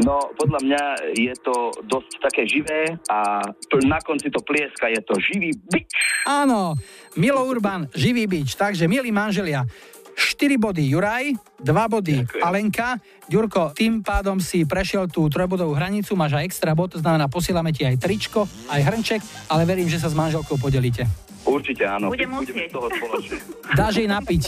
No, 0.00 0.32
podľa 0.40 0.60
mňa 0.64 0.82
je 1.12 1.34
to 1.44 1.68
dosť 1.84 2.12
také 2.24 2.48
živé 2.48 2.96
a 3.12 3.44
na 3.84 4.00
konci 4.00 4.32
to 4.32 4.40
plieska, 4.40 4.88
je 4.88 5.02
to 5.04 5.20
živý 5.20 5.52
bič. 5.68 5.92
Áno, 6.24 6.72
Milo 7.20 7.44
Urban, 7.44 7.84
živý 7.92 8.24
bič. 8.24 8.56
Takže, 8.56 8.88
milí 8.88 9.12
manželia, 9.12 9.68
4 10.14 10.60
body 10.60 10.84
Juraj, 10.92 11.36
2 11.60 11.92
body 11.92 12.16
Alenka. 12.44 13.00
Ďurko, 13.28 13.72
tým 13.72 14.04
pádom 14.04 14.38
si 14.38 14.64
prešiel 14.68 15.08
tú 15.08 15.26
trojbodovú 15.32 15.72
hranicu, 15.72 16.12
máš 16.18 16.36
aj 16.36 16.44
extra 16.44 16.72
bod, 16.76 16.94
to 16.94 17.00
znamená 17.00 17.30
posielame 17.30 17.72
ti 17.72 17.86
aj 17.88 17.96
tričko, 18.00 18.44
aj 18.68 18.80
hrnček, 18.82 19.20
ale 19.48 19.64
verím, 19.64 19.88
že 19.88 20.02
sa 20.02 20.12
s 20.12 20.16
manželkou 20.16 20.60
podelíte. 20.60 21.08
Určite 21.42 21.82
áno. 21.88 22.12
Budem 22.12 22.30
Budeme 22.30 22.68
z 22.68 22.72
toho 22.72 22.88
spoločne. 22.92 23.36
Dáš 23.78 23.94
jej 23.98 24.08
napiť. 24.08 24.42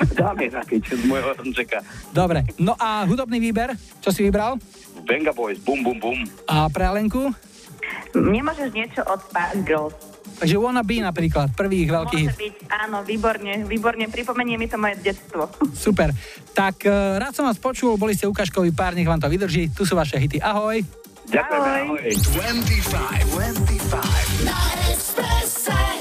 Dáme 0.18 0.48
napiť 0.48 0.82
z 0.96 1.02
môjho 1.04 1.36
hrnčeka. 1.36 1.84
Dobre, 2.16 2.48
no 2.56 2.72
a 2.80 3.04
hudobný 3.04 3.36
výber, 3.36 3.76
čo 4.00 4.08
si 4.08 4.24
vybral? 4.24 4.56
Venga 5.04 5.32
Boys, 5.32 5.60
bum 5.60 5.84
bum 5.84 5.98
bum. 6.00 6.18
A 6.48 6.68
pre 6.72 6.88
Alenku? 6.88 7.32
Nemážeš 8.16 8.70
niečo 8.72 9.02
od 9.06 9.20
Spice 9.28 9.62
Girls? 9.64 10.09
Takže 10.40 10.56
Wanna 10.56 10.80
Be 10.80 11.04
napríklad, 11.04 11.52
prvý 11.52 11.84
ich 11.84 11.92
veľký 11.92 12.16
Môže 12.16 12.32
hit. 12.32 12.40
byť, 12.40 12.56
áno, 12.72 13.04
výborne, 13.04 13.68
výborne, 13.68 14.08
pripomenie 14.08 14.56
mi 14.56 14.72
to 14.72 14.80
moje 14.80 14.96
detstvo. 15.04 15.52
Super. 15.84 16.16
Tak 16.56 16.88
e, 16.88 17.20
rád 17.20 17.36
som 17.36 17.44
vás 17.44 17.60
počul, 17.60 18.00
boli 18.00 18.16
ste 18.16 18.24
ukážkový 18.24 18.72
pár, 18.72 18.96
nech 18.96 19.04
vám 19.04 19.20
to 19.20 19.28
vydrží. 19.28 19.68
Tu 19.76 19.84
sú 19.84 19.92
vaše 19.92 20.16
hity. 20.16 20.40
Ahoj. 20.40 20.80
Ďakujem, 21.28 21.60
ahoj. 21.60 22.08
25, 22.40 23.36
25. 23.36 24.48
Na 24.48 24.58
Expresse. 24.88 25.99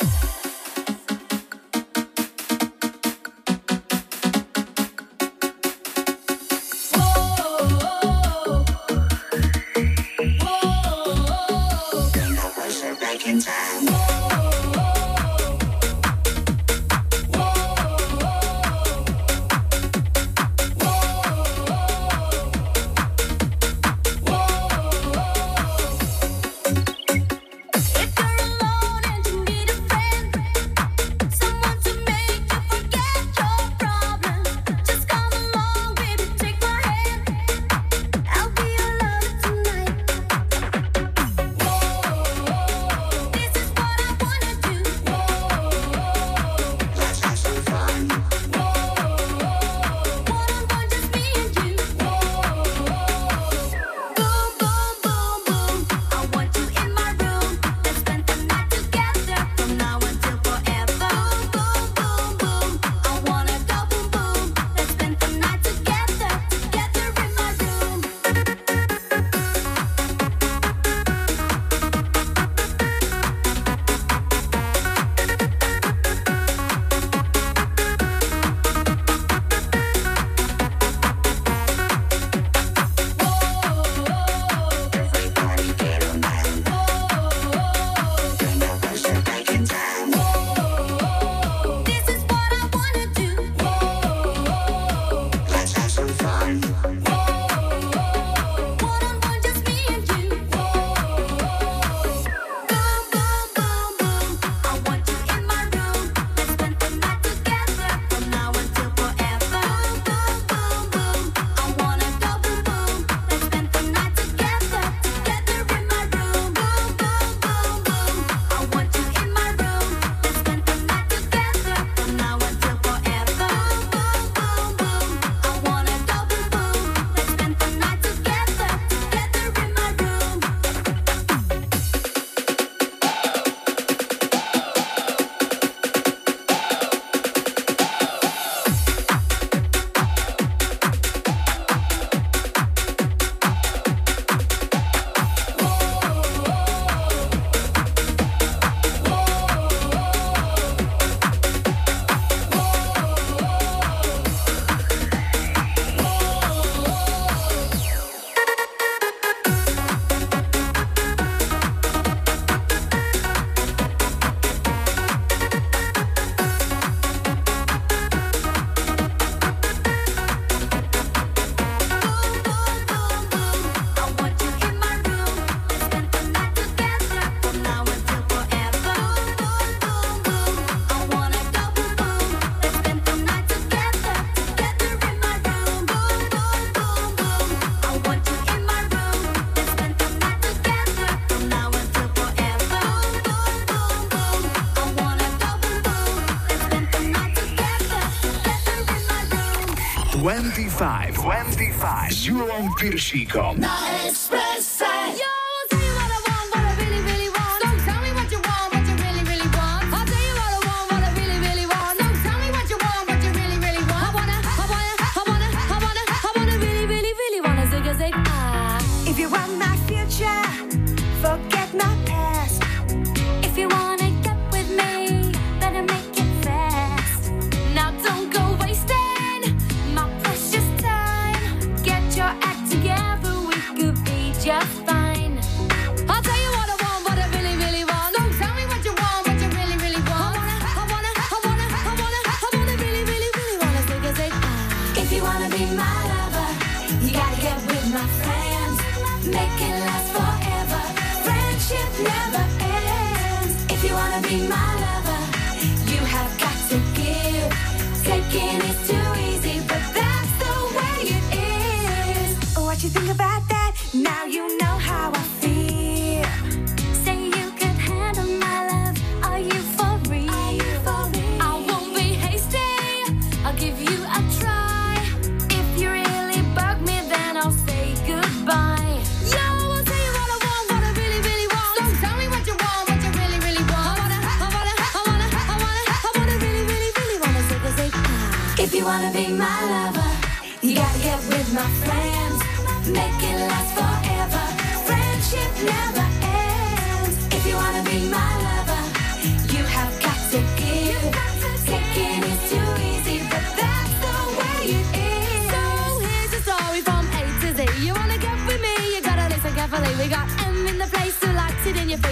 Twenty-five, 200.80 201.11
twenty-five 201.11 202.07
s 202.07 202.23
Julom 202.23 202.72
Piršíkom. 202.80 203.60
Na 203.60 203.68
Expresse. 204.07 204.39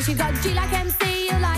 she 0.04 0.14
got 0.14 0.34
G 0.42 0.54
like 0.54 0.74
MC, 0.74 1.30
you 1.30 1.40
like. 1.40 1.57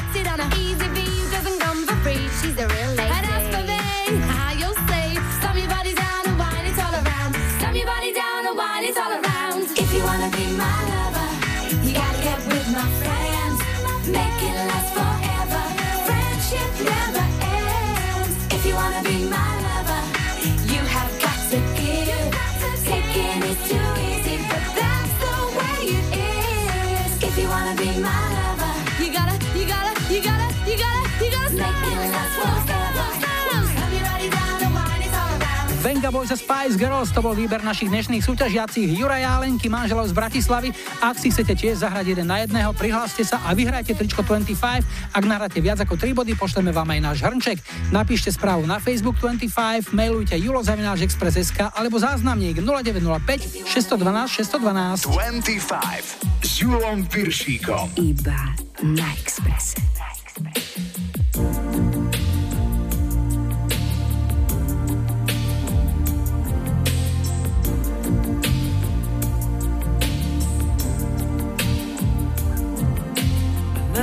Boys 36.19 36.35
a 36.35 36.35
Spice 36.35 36.75
Girls, 36.75 37.15
to 37.15 37.23
bol 37.23 37.31
výber 37.31 37.63
našich 37.63 37.87
dnešných 37.87 38.19
súťažiacich 38.19 38.91
Juraja 38.91 39.39
Lenky, 39.39 39.71
manželov 39.71 40.11
z 40.11 40.19
Bratislavy. 40.19 40.75
Ak 40.99 41.15
si 41.15 41.31
chcete 41.31 41.55
tiež 41.55 41.79
zahrať 41.79 42.11
jeden 42.11 42.27
na 42.27 42.43
jedného, 42.43 42.75
prihláste 42.75 43.23
sa 43.23 43.39
a 43.47 43.55
vyhrajte 43.55 43.95
tričko 43.95 44.27
25. 44.27 44.83
Ak 45.15 45.23
nahráte 45.23 45.63
viac 45.63 45.79
ako 45.79 45.95
3 45.95 46.11
body, 46.11 46.35
pošleme 46.35 46.75
vám 46.75 46.91
aj 46.91 46.99
náš 46.99 47.17
hrnček. 47.23 47.63
Napíšte 47.95 48.35
správu 48.35 48.67
na 48.67 48.83
Facebook 48.83 49.15
25, 49.15 49.95
mailujte 49.95 50.35
julozavináčexpress.sk 50.35 51.71
alebo 51.71 51.95
záznamník 51.95 52.59
0905 52.67 53.63
612 53.71 54.43
612 54.43 55.07
25 55.07 56.43
s 56.43 56.51
Julom 56.59 57.07
Piršíkom. 57.07 57.95
Iba 57.95 58.59
na 58.83 59.07
Expresse. 59.15 59.98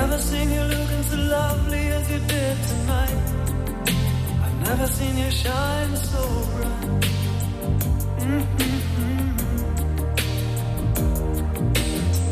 never 0.01 0.19
seen 0.19 0.51
you 0.51 0.61
looking 0.61 1.03
so 1.11 1.17
lovely 1.17 1.85
as 1.99 2.11
you 2.13 2.19
did 2.33 2.57
tonight. 2.71 3.19
I've 4.45 4.59
never 4.69 4.87
seen 4.99 5.15
you 5.23 5.31
shine 5.43 5.95
so 6.13 6.23
bright. 6.53 6.87
Mm 8.23 8.43
-hmm. 8.47 8.77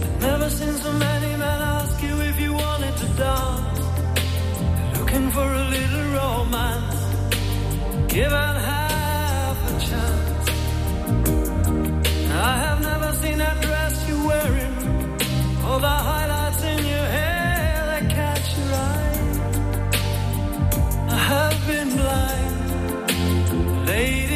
I've 0.04 0.20
never 0.28 0.48
seen 0.58 0.74
so 0.84 0.90
many 1.06 1.30
men 1.44 1.60
ask 1.76 1.96
you 2.06 2.14
if 2.30 2.36
you 2.44 2.52
wanted 2.64 2.94
to 3.02 3.06
dance. 3.22 3.84
Looking 4.96 5.26
for 5.36 5.48
a 5.62 5.64
little 5.76 6.06
romance. 6.18 7.02
Give 8.14 8.32
it 8.46 8.56
half 8.70 9.58
a 9.70 9.74
chance. 9.88 10.48
I 12.48 12.52
have 12.64 12.80
never 12.90 13.10
seen 13.20 13.36
that 13.44 13.56
dress 13.66 13.94
you're 14.08 14.24
wearing, 14.30 14.74
All 15.66 15.80
the 15.88 15.96
highlights 16.10 16.53
have 21.24 21.66
been 21.66 21.88
blind, 21.96 23.86
lady. 23.86 24.33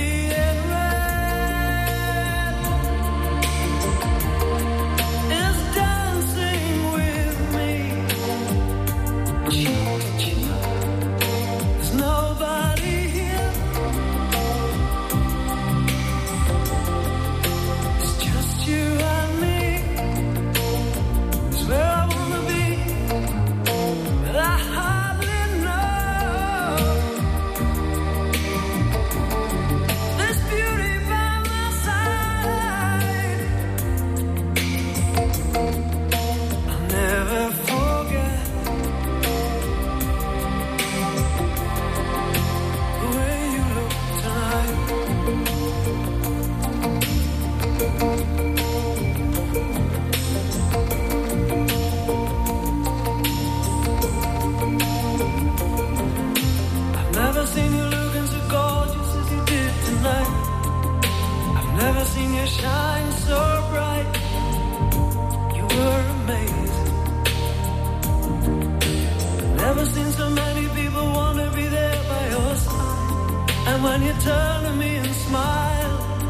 And 73.99 74.07
you 74.07 74.15
turned 74.23 74.65
to 74.65 74.73
me 74.75 74.97
and 74.97 75.13
smiled. 75.27 76.23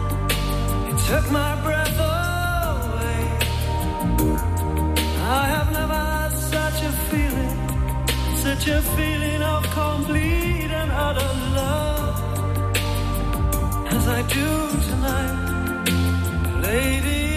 You 0.88 0.96
took 1.06 1.30
my 1.30 1.54
breath 1.62 1.98
away. 1.98 3.20
I 5.20 5.44
have 5.54 5.70
never 5.72 6.00
had 6.12 6.32
such 6.54 6.82
a 6.90 6.92
feeling, 7.10 7.58
such 8.36 8.68
a 8.68 8.80
feeling 8.96 9.42
of 9.42 9.62
complete 9.80 10.70
and 10.80 10.90
utter 10.90 11.32
love 11.60 12.16
as 13.94 14.08
I 14.08 14.22
do 14.22 14.48
tonight, 14.88 16.62
lady. 16.62 17.27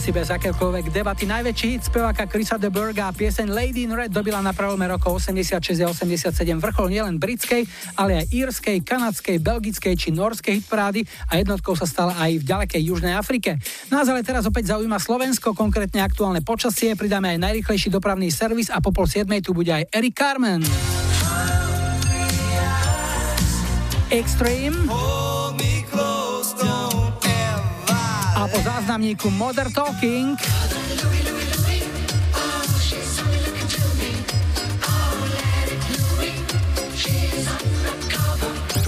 Asi 0.00 0.16
bez 0.16 0.32
akékoľvek 0.32 0.96
debaty. 0.96 1.28
Najväčší 1.28 1.66
hit 1.76 1.82
speváka 1.84 2.24
Chrisa 2.24 2.56
de 2.56 2.72
Burga 2.72 3.12
a 3.12 3.12
pieseň 3.12 3.52
Lady 3.52 3.84
in 3.84 3.92
Red 3.92 4.08
dobila 4.08 4.40
na 4.40 4.56
prelome 4.56 4.88
rokov 4.88 5.20
86 5.20 5.60
a 5.76 5.92
87 5.92 6.40
vrchol 6.56 6.88
nielen 6.88 7.20
britskej, 7.20 7.68
ale 8.00 8.24
aj 8.24 8.32
írskej, 8.32 8.80
kanadskej, 8.80 9.36
belgickej 9.44 9.92
či 10.00 10.08
norskej 10.08 10.64
hitparády 10.64 11.04
a 11.28 11.36
jednotkou 11.36 11.76
sa 11.76 11.84
stala 11.84 12.16
aj 12.16 12.32
v 12.32 12.44
ďalekej 12.48 12.80
Južnej 12.80 13.12
Afrike. 13.12 13.60
Nás 13.92 14.08
ale 14.08 14.24
teraz 14.24 14.48
opäť 14.48 14.72
zaujíma 14.72 14.96
Slovensko, 14.96 15.52
konkrétne 15.52 16.00
aktuálne 16.00 16.40
počasie, 16.40 16.96
pridáme 16.96 17.36
aj 17.36 17.44
najrychlejší 17.44 17.92
dopravný 17.92 18.32
servis 18.32 18.72
a 18.72 18.80
po 18.80 18.96
pol 18.96 19.04
siedmej 19.04 19.44
tu 19.44 19.52
bude 19.52 19.68
aj 19.68 19.84
Eric 19.92 20.16
Carmen. 20.16 20.64
Extreme. 24.08 25.19
Po 28.50 28.58
záznamníku 28.66 29.30
Modern 29.30 29.70
Talking 29.70 30.34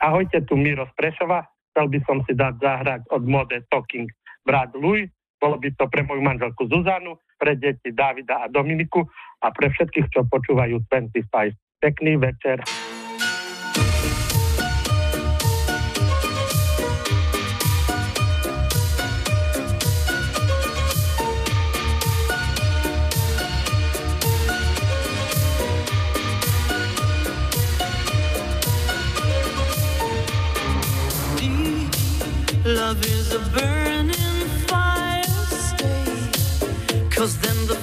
Ahojte, 0.00 0.40
tu 0.48 0.56
Miro 0.56 0.86
z 0.90 0.92
Prešova. 0.98 1.46
Chcel 1.70 1.86
by 1.86 1.98
som 2.08 2.18
si 2.26 2.34
dať 2.34 2.54
zahrať 2.58 3.00
od 3.14 3.22
Mode 3.22 3.62
Talking 3.70 4.10
brat 4.42 4.74
Louis. 4.74 5.06
Bolo 5.38 5.62
by 5.62 5.70
to 5.78 5.86
pre 5.86 6.02
moju 6.02 6.20
manželku 6.20 6.66
Zuzanu, 6.66 7.22
pre 7.38 7.54
deti 7.54 7.94
Davida 7.94 8.44
a 8.44 8.50
Dominiku 8.50 9.06
a 9.40 9.48
pre 9.54 9.70
všetkých, 9.70 10.10
čo 10.10 10.26
počúvajú 10.26 10.82
25. 10.90 11.69
Večer. 11.82 12.62
Love 32.62 33.02
is 33.06 33.32
a 33.32 33.38
burning 33.54 34.48
fire, 34.68 35.24
stay. 35.48 36.04
Cause 37.10 37.38
then 37.38 37.56
the 37.66 37.79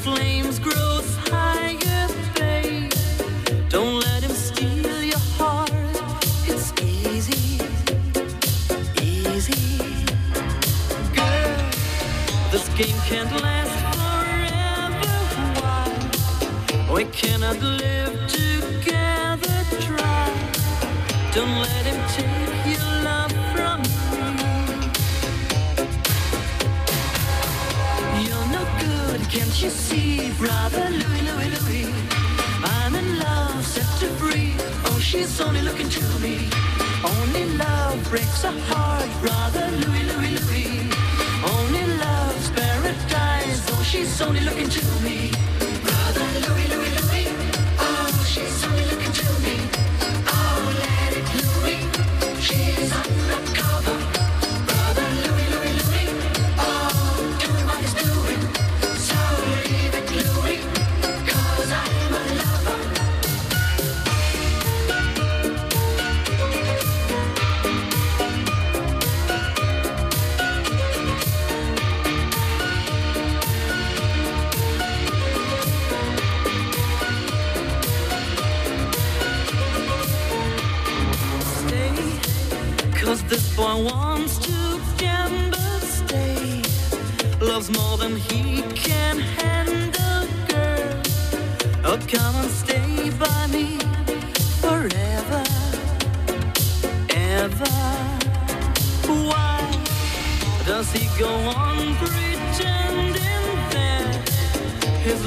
game 12.78 13.00
can't 13.08 13.32
last 13.42 13.74
forever. 13.98 15.14
Why? 15.60 16.94
We 16.94 17.06
cannot 17.06 17.60
live 17.60 18.14
together. 18.30 19.58
Try. 19.82 20.30
Don't 21.34 21.58
let 21.66 21.84
him 21.90 22.00
take 22.18 22.66
your 22.74 22.90
love 23.02 23.34
from 23.54 23.82
me. 23.82 24.54
You're 28.26 28.48
no 28.58 28.64
good, 28.86 29.22
can't 29.28 29.56
you 29.60 29.72
see, 29.72 30.32
brother 30.38 30.88
Louis, 31.02 31.24
Louis, 31.30 31.50
Louis? 31.58 31.88
I'm 32.64 32.94
in 32.94 33.18
love, 33.18 33.66
set 33.66 33.90
to 34.02 34.08
free. 34.20 34.54
Oh, 34.86 35.00
she's 35.02 35.42
only 35.42 35.64
looking 35.64 35.90
to 35.90 36.02
me. 36.20 36.48
Only 37.04 37.46
love 37.58 38.08
breaks 38.12 38.44
a 38.44 38.52
heart, 38.70 39.10
brother 39.24 39.66
Louis, 39.82 40.04
Louis, 40.12 40.34
Louis. 40.40 41.07
She's 43.88 44.22
only 44.22 44.42
looking 44.42 44.68
to 44.70 44.82
me. 45.02 45.32
Brother 45.84 46.28
Louis, 46.44 46.68
Louis, 46.68 46.92
Louis. 47.00 47.28
Oh, 47.80 48.26
she's 48.28 48.64
only 48.66 48.87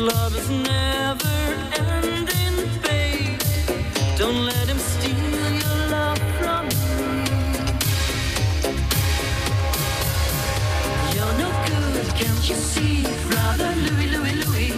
love 0.01 0.35
is 0.35 0.49
never 0.49 1.29
ending, 1.77 2.57
babe? 2.83 3.39
Don't 4.17 4.47
let 4.47 4.67
him 4.67 4.79
steal 4.79 5.51
your 5.65 5.79
love 5.91 6.19
from 6.39 6.69
me. 6.69 7.25
You're 11.15 11.35
no 11.39 11.51
good, 11.67 12.07
can't 12.17 12.49
you 12.49 12.57
see, 12.57 13.03
brother 13.29 13.75
Louis, 13.87 14.09
Louis, 14.15 14.37
Louis? 14.45 14.73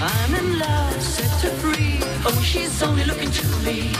I'm 0.00 0.34
in 0.34 0.58
love, 0.58 1.02
set 1.02 1.42
her 1.42 1.50
free. 1.58 1.98
Oh, 2.24 2.40
she's 2.42 2.82
only 2.82 3.04
looking 3.04 3.30
to 3.30 3.46
me. 3.64 3.92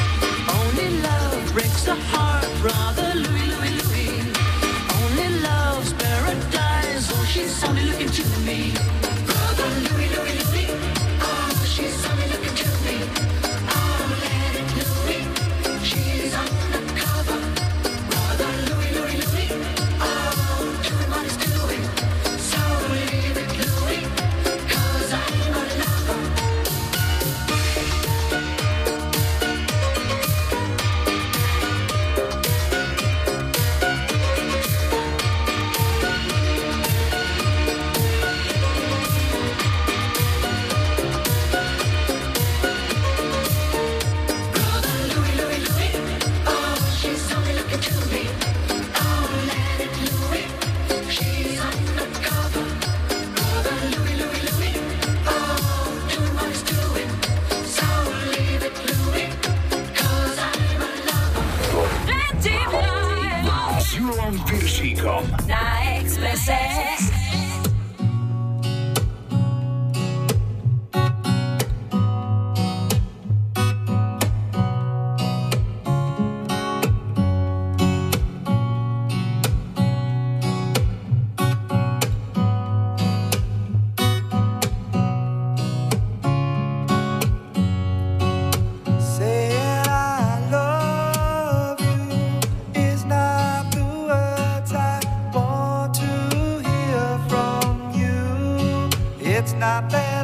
not 99.59 99.91
there. 99.91 100.16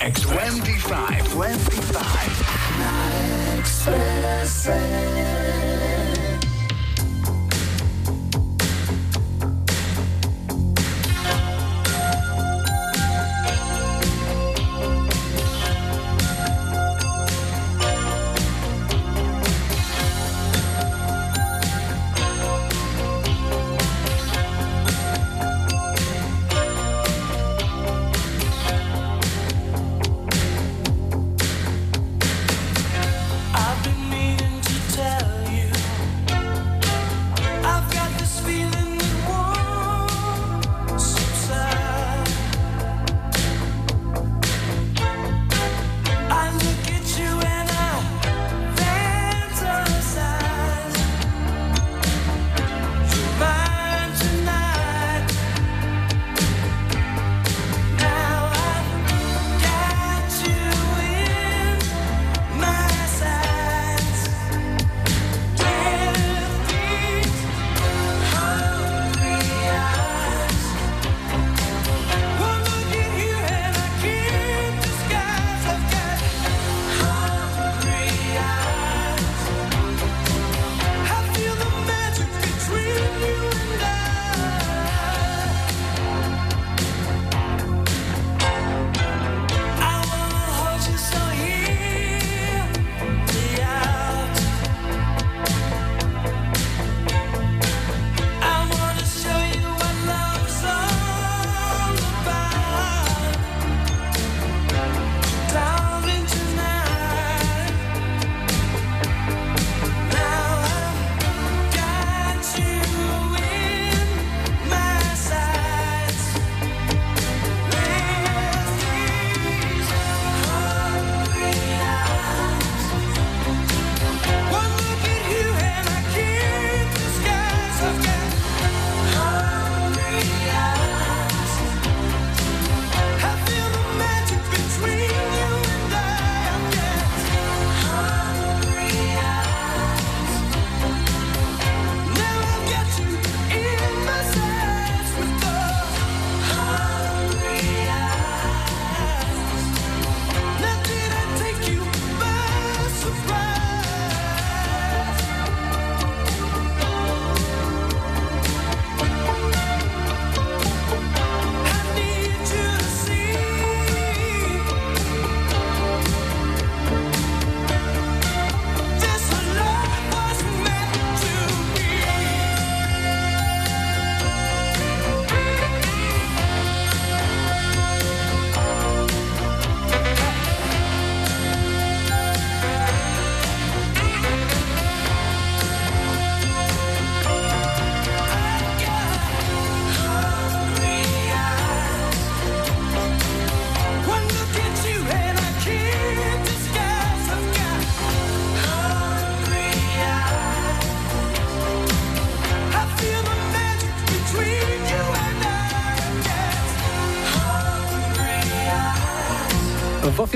Radio 0.00 0.08
Express. 0.08 0.55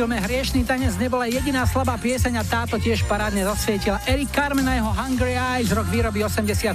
Filme 0.01 0.17
Hriešný 0.17 0.65
tanec 0.65 0.97
nebola 0.97 1.29
jediná 1.29 1.69
slabá 1.69 2.01
pieseň 2.01 2.41
a 2.41 2.45
táto 2.49 2.81
tiež 2.81 3.05
parádne 3.05 3.45
zasvietila 3.45 4.01
Eric 4.09 4.33
Carmen 4.33 4.65
a 4.65 4.81
jeho 4.81 4.89
Hungry 4.97 5.37
Eyes, 5.37 5.77
rok 5.77 5.85
výroby 5.93 6.25
87. 6.25 6.73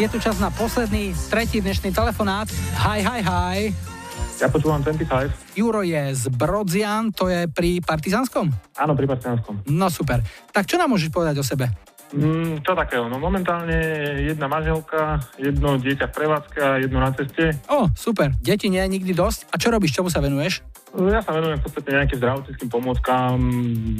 Je 0.00 0.08
tu 0.08 0.16
čas 0.16 0.40
na 0.40 0.48
posledný, 0.48 1.12
tretí 1.28 1.60
dnešný 1.60 1.92
telefonát. 1.92 2.48
Hi, 2.88 3.04
hi, 3.04 3.20
hi. 3.20 3.58
Ja 4.40 4.48
počúvam 4.48 4.80
25. 4.80 5.60
Juro 5.60 5.84
je 5.84 6.00
z 6.16 6.24
Brodzian, 6.32 7.12
to 7.12 7.28
je 7.28 7.52
pri 7.52 7.84
Partizánskom? 7.84 8.48
Áno, 8.80 8.96
pri 8.96 9.04
Partizánskom. 9.04 9.68
No 9.68 9.92
super. 9.92 10.24
Tak 10.48 10.64
čo 10.64 10.80
nám 10.80 10.88
môžeš 10.88 11.12
povedať 11.12 11.36
o 11.36 11.44
sebe? 11.44 11.68
Mm, 12.08 12.64
čo 12.64 12.72
takého? 12.72 13.04
No 13.04 13.16
momentálne 13.16 13.76
jedna 14.22 14.48
manželka, 14.48 15.20
jedno 15.36 15.76
dieťa 15.76 16.08
v 16.08 16.14
prevádzke 16.14 16.58
a 16.58 16.70
jedno 16.78 16.98
na 16.98 17.12
ceste. 17.12 17.52
O, 17.68 17.84
super. 17.92 18.32
Deti 18.40 18.66
nie 18.66 18.80
je 18.80 18.88
nikdy 18.90 19.12
dosť. 19.12 19.52
A 19.52 19.56
čo 19.56 19.68
robíš? 19.68 19.92
Čomu 19.92 20.08
sa 20.08 20.18
venuješ? 20.18 20.64
Ja 20.88 21.20
sa 21.20 21.36
venujem 21.36 21.60
v 21.60 21.64
podstate 21.68 21.92
nejakým 21.92 22.16
zdravotníckým 22.16 22.68
pomôckam, 22.72 23.36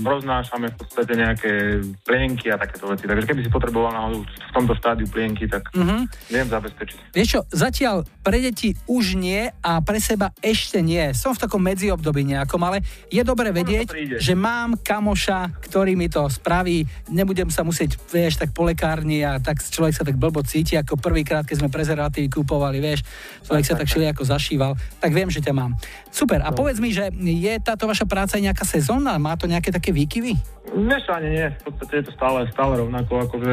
roznášame 0.00 0.72
v 0.72 0.76
podstate 0.78 1.12
nejaké 1.14 1.52
plienky 2.00 2.48
a 2.48 2.56
takéto 2.56 2.88
veci. 2.88 3.04
Takže 3.04 3.28
keby 3.28 3.44
si 3.44 3.52
potreboval 3.52 3.92
náhodou 3.92 4.24
v 4.24 4.52
tomto 4.56 4.72
štádiu 4.72 5.04
plienky, 5.04 5.44
tak 5.44 5.68
Mhm. 5.76 6.08
viem 6.32 6.48
zabezpečiť. 6.48 7.12
Vieš 7.12 7.28
čo, 7.28 7.40
zatiaľ 7.50 8.08
pre 8.24 8.40
deti 8.40 8.72
už 8.88 9.14
nie 9.14 9.52
a 9.60 9.84
pre 9.84 10.00
seba 10.00 10.32
ešte 10.40 10.80
nie. 10.80 11.12
Som 11.12 11.36
v 11.36 11.44
takom 11.44 11.60
medziobdobí 11.60 12.24
nejakom, 12.24 12.60
ale 12.62 12.80
je 13.08 13.20
dobre 13.20 13.52
vedieť, 13.52 13.92
že 14.16 14.32
mám 14.32 14.80
kamoša, 14.80 15.60
ktorý 15.60 15.92
mi 15.92 16.08
to 16.08 16.24
spraví. 16.26 16.88
Nebudem 17.12 17.52
sa 17.52 17.68
musieť, 17.68 17.97
vieš, 18.08 18.38
tak 18.38 18.54
po 18.54 18.62
lekárni 18.62 19.26
a 19.26 19.42
tak 19.42 19.58
človek 19.58 19.94
sa 19.94 20.06
tak 20.06 20.14
blbo 20.14 20.40
cíti, 20.46 20.78
ako 20.78 20.96
prvýkrát, 20.96 21.42
keď 21.42 21.66
sme 21.66 21.68
prezervatívy 21.72 22.30
kúpovali, 22.30 22.78
vieš, 22.78 23.02
človek 23.44 23.64
sa 23.66 23.74
tak 23.74 23.90
všelijako 23.90 24.22
zašíval. 24.22 24.72
Tak 25.02 25.10
viem, 25.10 25.28
že 25.28 25.42
ťa 25.42 25.52
mám. 25.52 25.74
Super. 26.08 26.40
A 26.46 26.54
povedz 26.54 26.78
mi, 26.78 26.94
že 26.94 27.10
je 27.14 27.54
táto 27.58 27.90
vaša 27.90 28.06
práca 28.06 28.38
nejaká 28.38 28.62
sezónna? 28.62 29.18
Má 29.18 29.34
to 29.34 29.50
nejaké 29.50 29.74
také 29.74 29.90
výkyvy? 29.90 30.38
Vieš 30.68 31.04
ani 31.10 31.28
nie, 31.32 31.46
v 31.48 31.62
podstate 31.64 31.92
je 32.00 32.04
to 32.08 32.12
stále, 32.12 32.44
stále 32.52 32.76
rovnako, 32.76 33.24
akože 33.24 33.52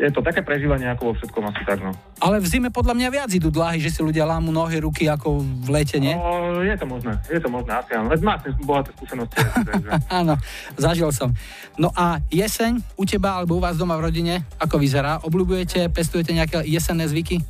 je 0.00 0.08
to 0.08 0.24
také 0.24 0.40
prežívanie 0.40 0.88
ako 0.88 1.12
vo 1.12 1.14
všetkom 1.20 1.44
asi 1.52 1.62
tak, 1.68 1.84
no. 1.84 1.92
Ale 2.24 2.40
v 2.40 2.46
zime 2.48 2.72
podľa 2.72 2.96
mňa 2.96 3.08
viac 3.12 3.30
idú 3.36 3.52
dlahy, 3.52 3.84
že 3.84 3.92
si 3.92 4.00
ľudia 4.00 4.24
lámu 4.24 4.48
nohy, 4.48 4.80
ruky 4.80 5.04
ako 5.04 5.44
v 5.44 5.68
lete, 5.68 6.00
nie? 6.00 6.16
No, 6.16 6.64
je 6.64 6.72
to 6.72 6.88
možné, 6.88 7.20
je 7.28 7.36
to 7.36 7.52
možné, 7.52 7.76
asi 7.76 7.92
áno. 7.92 8.08
Veď 8.08 8.20
máte 8.24 8.48
bohaté 8.64 8.96
skúsenosti. 8.96 9.36
Áno, 10.20 10.34
zažil 10.80 11.12
som. 11.12 11.36
No 11.76 11.92
a 11.92 12.18
jeseň 12.32 12.80
u 12.96 13.04
teba 13.04 13.36
alebo 13.36 13.60
u 13.60 13.62
vás 13.62 13.76
doma 13.76 13.94
v 14.00 14.08
rodine, 14.08 14.34
ako 14.56 14.80
vyzerá? 14.80 15.20
Obľúbujete, 15.22 15.92
pestujete 15.92 16.32
nejaké 16.32 16.64
jesenné 16.64 17.04
zvyky? 17.06 17.44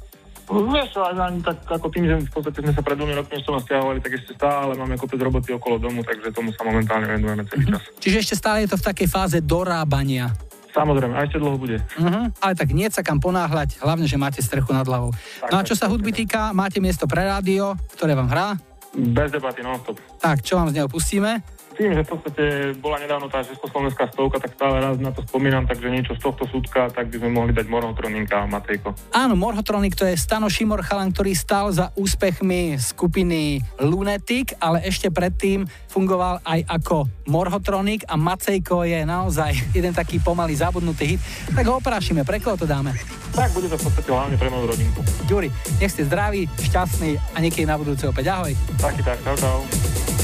Vieš 0.50 0.98
ani 0.98 1.38
tak 1.46 1.62
ako 1.62 1.86
tým, 1.94 2.10
že 2.10 2.14
v 2.26 2.32
podstate 2.34 2.58
sme 2.58 2.74
sa 2.74 2.82
pred 2.82 2.98
dvomi 2.98 3.14
rokmi 3.14 3.38
ešte 3.38 3.54
nasťahovali, 3.54 3.98
tak 4.02 4.12
ešte 4.18 4.34
stále 4.34 4.74
máme 4.74 4.98
kopec 4.98 5.22
roboty 5.22 5.54
okolo 5.54 5.78
domu, 5.78 6.02
takže 6.02 6.34
tomu 6.34 6.50
sa 6.50 6.66
momentálne 6.66 7.06
venujeme 7.06 7.46
celý 7.46 7.70
čas. 7.70 7.82
Čiže 8.02 8.16
ešte 8.18 8.34
stále 8.34 8.66
je 8.66 8.74
to 8.74 8.80
v 8.82 8.86
takej 8.90 9.08
fáze 9.08 9.38
dorábania. 9.38 10.49
Samozrejme, 10.70 11.14
a 11.18 11.26
ešte 11.26 11.42
dlho 11.42 11.58
bude. 11.58 11.82
Uh-huh. 11.98 12.30
Ale 12.38 12.54
tak 12.54 12.70
nie 12.70 12.86
sa 12.88 13.02
kam 13.02 13.18
ponáhľať, 13.18 13.82
hlavne, 13.82 14.06
že 14.06 14.14
máte 14.14 14.38
strechu 14.38 14.70
nad 14.70 14.86
hlavou. 14.86 15.10
No 15.50 15.58
a 15.58 15.66
čo 15.66 15.74
sa 15.74 15.90
hudby 15.90 16.14
týka, 16.14 16.54
máte 16.54 16.78
miesto 16.78 17.10
pre 17.10 17.26
rádio, 17.26 17.74
ktoré 17.98 18.14
vám 18.14 18.30
hrá? 18.30 18.54
Bez 18.94 19.30
debaty, 19.30 19.62
non-stop. 19.62 19.98
Tak, 20.18 20.42
čo 20.42 20.58
vám 20.58 20.70
z 20.70 20.82
neho 20.82 20.88
pustíme? 20.90 21.42
Tým, 21.80 21.96
že 21.96 22.04
v 22.04 22.12
podstate 22.12 22.44
bola 22.76 23.00
nedávno 23.00 23.32
tá 23.32 23.40
Československá 23.40 24.12
stovka, 24.12 24.36
tak 24.36 24.52
stále 24.52 24.84
raz 24.84 25.00
na 25.00 25.16
to 25.16 25.24
spomínam, 25.24 25.64
takže 25.64 25.88
niečo 25.88 26.12
z 26.12 26.20
tohto 26.20 26.44
súdka, 26.44 26.92
tak 26.92 27.08
by 27.08 27.16
sme 27.16 27.32
mohli 27.32 27.56
dať 27.56 27.72
Morhotroninka 27.72 28.36
a 28.36 28.44
Matejko. 28.44 28.92
Áno, 29.16 29.32
Morhotronik 29.32 29.96
to 29.96 30.04
je 30.04 30.12
Stano 30.12 30.52
Šimor 30.52 30.84
chalan, 30.84 31.08
ktorý 31.08 31.32
stal 31.32 31.72
za 31.72 31.88
úspechmi 31.96 32.76
skupiny 32.76 33.64
Lunatic, 33.80 34.52
ale 34.60 34.84
ešte 34.84 35.08
predtým 35.08 35.64
fungoval 35.88 36.44
aj 36.44 36.68
ako 36.68 37.08
Morhotronik 37.32 38.04
a 38.04 38.20
Macejko 38.20 38.84
je 38.84 39.00
naozaj 39.00 39.56
jeden 39.80 39.96
taký 39.96 40.20
pomalý 40.20 40.60
zabudnutý 40.60 41.16
hit. 41.16 41.20
Tak 41.56 41.64
ho 41.64 41.80
oprášime, 41.80 42.28
pre 42.28 42.44
koho 42.44 42.60
to 42.60 42.68
dáme? 42.68 42.92
Tak 43.32 43.56
bude 43.56 43.72
to 43.72 43.80
v 43.80 43.88
podstate 43.88 44.10
hlavne 44.12 44.36
pre 44.36 44.52
moju 44.52 44.68
rodinku. 44.68 45.00
Ďuri, 45.24 45.48
nech 45.80 45.96
ste 45.96 46.04
zdraví, 46.04 46.44
šťastní 46.60 47.16
a 47.32 47.40
niekedy 47.40 47.64
na 47.64 47.80
budúce 47.80 48.04
opäť. 48.04 48.36
Ahoj. 48.36 48.52
Taký 48.76 49.00
tak, 49.00 49.16
čau, 49.24 49.32
čau. 49.40 50.19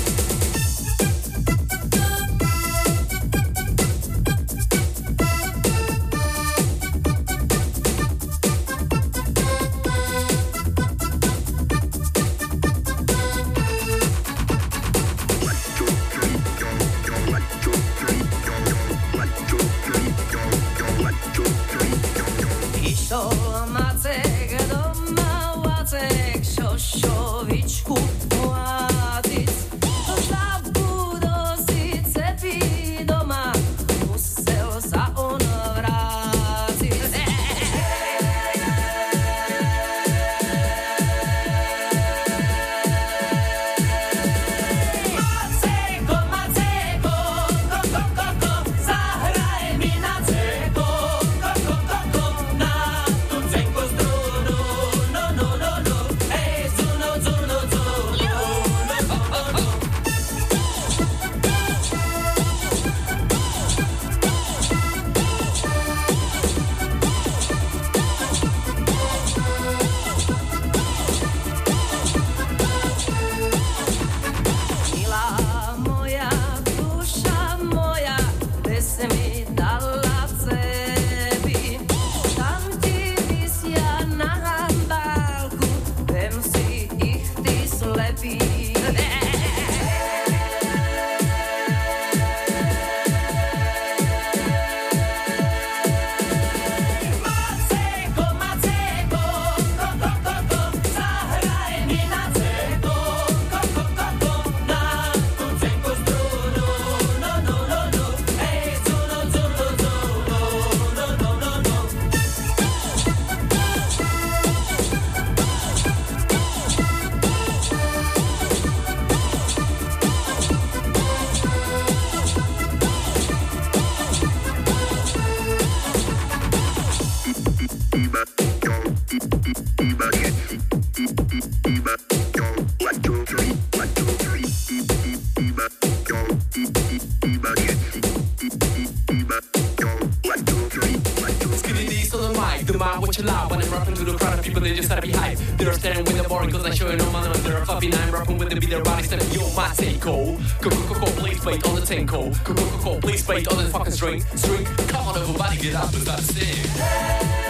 Seiko 150.27 150.71
Coco, 150.89 151.07
please 151.21 151.45
wait 151.45 151.65
on 151.67 151.75
the 151.77 151.81
tanko 151.81 152.33
Coco, 152.45 153.01
please 153.01 153.27
wait 153.29 153.47
on 153.49 153.59
the 153.59 153.71
fucking 153.71 153.93
string. 153.93 154.21
String, 154.35 154.65
come 154.89 155.07
on 155.09 155.17
everybody, 155.17 155.57
get 155.59 155.75
up 155.75 155.93
and 155.93 156.03
start 156.03 156.19
to 156.21 157.46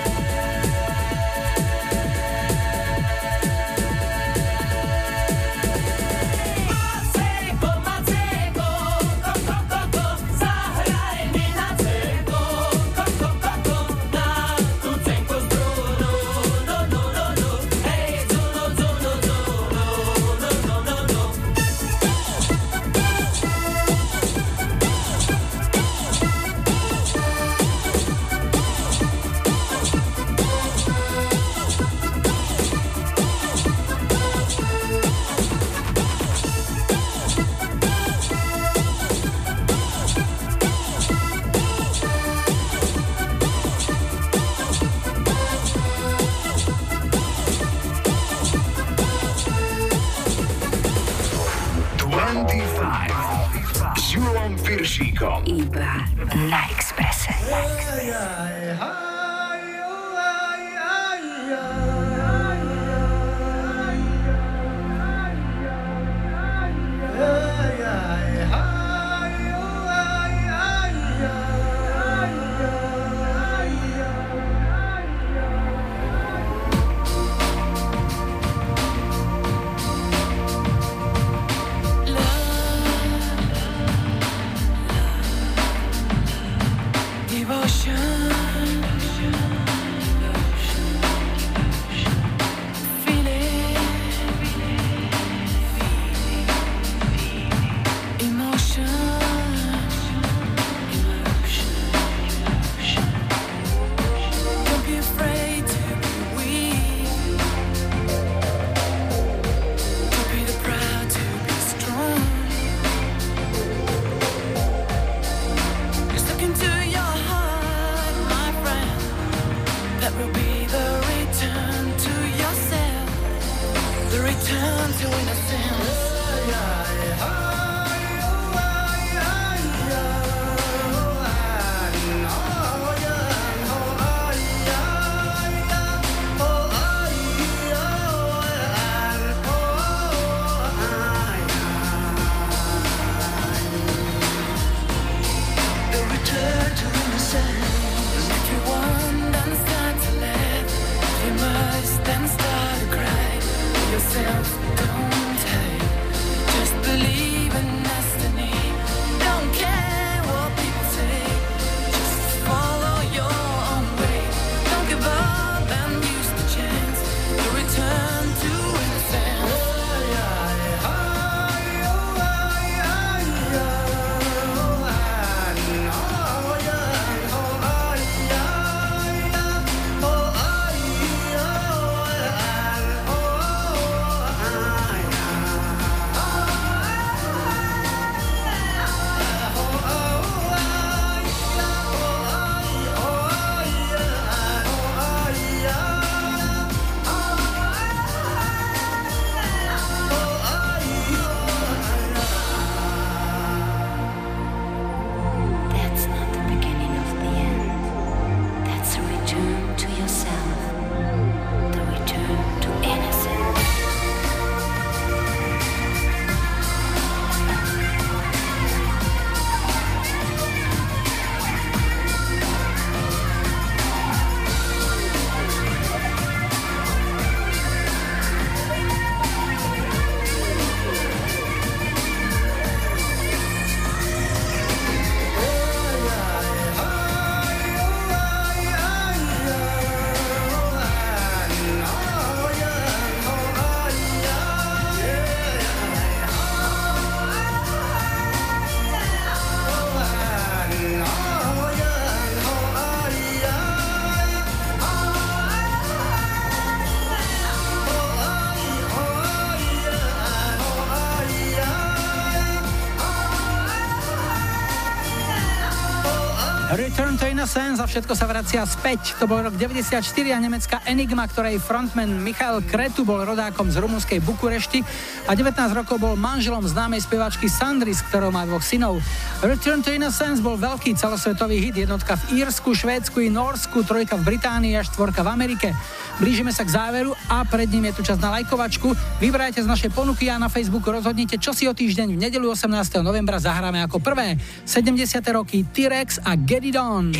Return 267.56 267.72
to 267.72 267.80
Innocence 267.80 267.88
a 267.88 267.88
všetko 267.88 268.14
sa 268.20 268.26
vracia 268.28 268.62
späť. 268.68 269.16
To 269.16 269.24
bol 269.24 269.40
rok 269.40 269.56
94 269.56 270.04
a 270.28 270.36
nemecká 270.36 270.76
Enigma, 270.84 271.24
ktorej 271.24 271.56
frontman 271.56 272.12
Michal 272.20 272.60
Kretu 272.60 273.00
bol 273.00 273.24
rodákom 273.24 273.72
z 273.72 273.80
rumunskej 273.80 274.20
Bukurešti 274.20 274.84
a 275.24 275.32
19 275.32 275.56
rokov 275.72 275.96
bol 275.96 276.20
manželom 276.20 276.60
známej 276.68 277.08
spevačky 277.08 277.48
Sandry, 277.48 277.96
s 277.96 278.04
ktorou 278.12 278.28
má 278.28 278.44
dvoch 278.44 278.60
synov. 278.60 279.00
Return 279.40 279.80
to 279.80 279.88
Innocence 279.88 280.44
bol 280.44 280.60
veľký 280.60 281.00
celosvetový 281.00 281.56
hit, 281.64 281.80
jednotka 281.80 282.20
v 282.28 282.44
Írsku, 282.44 282.76
Švédsku 282.76 283.24
i 283.24 283.32
Norsku, 283.32 283.88
trojka 283.88 284.20
v 284.20 284.36
Británii 284.36 284.76
a 284.76 284.84
štvorka 284.84 285.24
v 285.24 285.32
Amerike. 285.32 285.72
Blížime 286.16 286.48
sa 286.48 286.64
k 286.64 286.72
záveru 286.72 287.12
a 287.28 287.44
pred 287.44 287.68
ním 287.68 287.92
je 287.92 288.00
tu 288.00 288.02
čas 288.08 288.16
na 288.16 288.32
lajkovačku. 288.40 288.96
Vybrajte 289.20 289.60
z 289.60 289.68
našej 289.68 289.92
ponuky 289.92 290.32
a 290.32 290.40
na 290.40 290.48
Facebooku 290.48 290.88
rozhodnite, 290.88 291.36
čo 291.36 291.52
si 291.52 291.68
o 291.68 291.76
týždeň 291.76 292.16
v 292.16 292.18
nedelu 292.18 292.48
18. 292.48 292.72
novembra 293.04 293.36
zahráme 293.36 293.84
ako 293.84 294.00
prvé. 294.00 294.40
70. 294.64 294.96
roky 295.36 295.68
T-Rex 295.68 296.24
a 296.24 296.32
Get 296.40 296.64
It 296.64 296.80
On. 296.80 297.12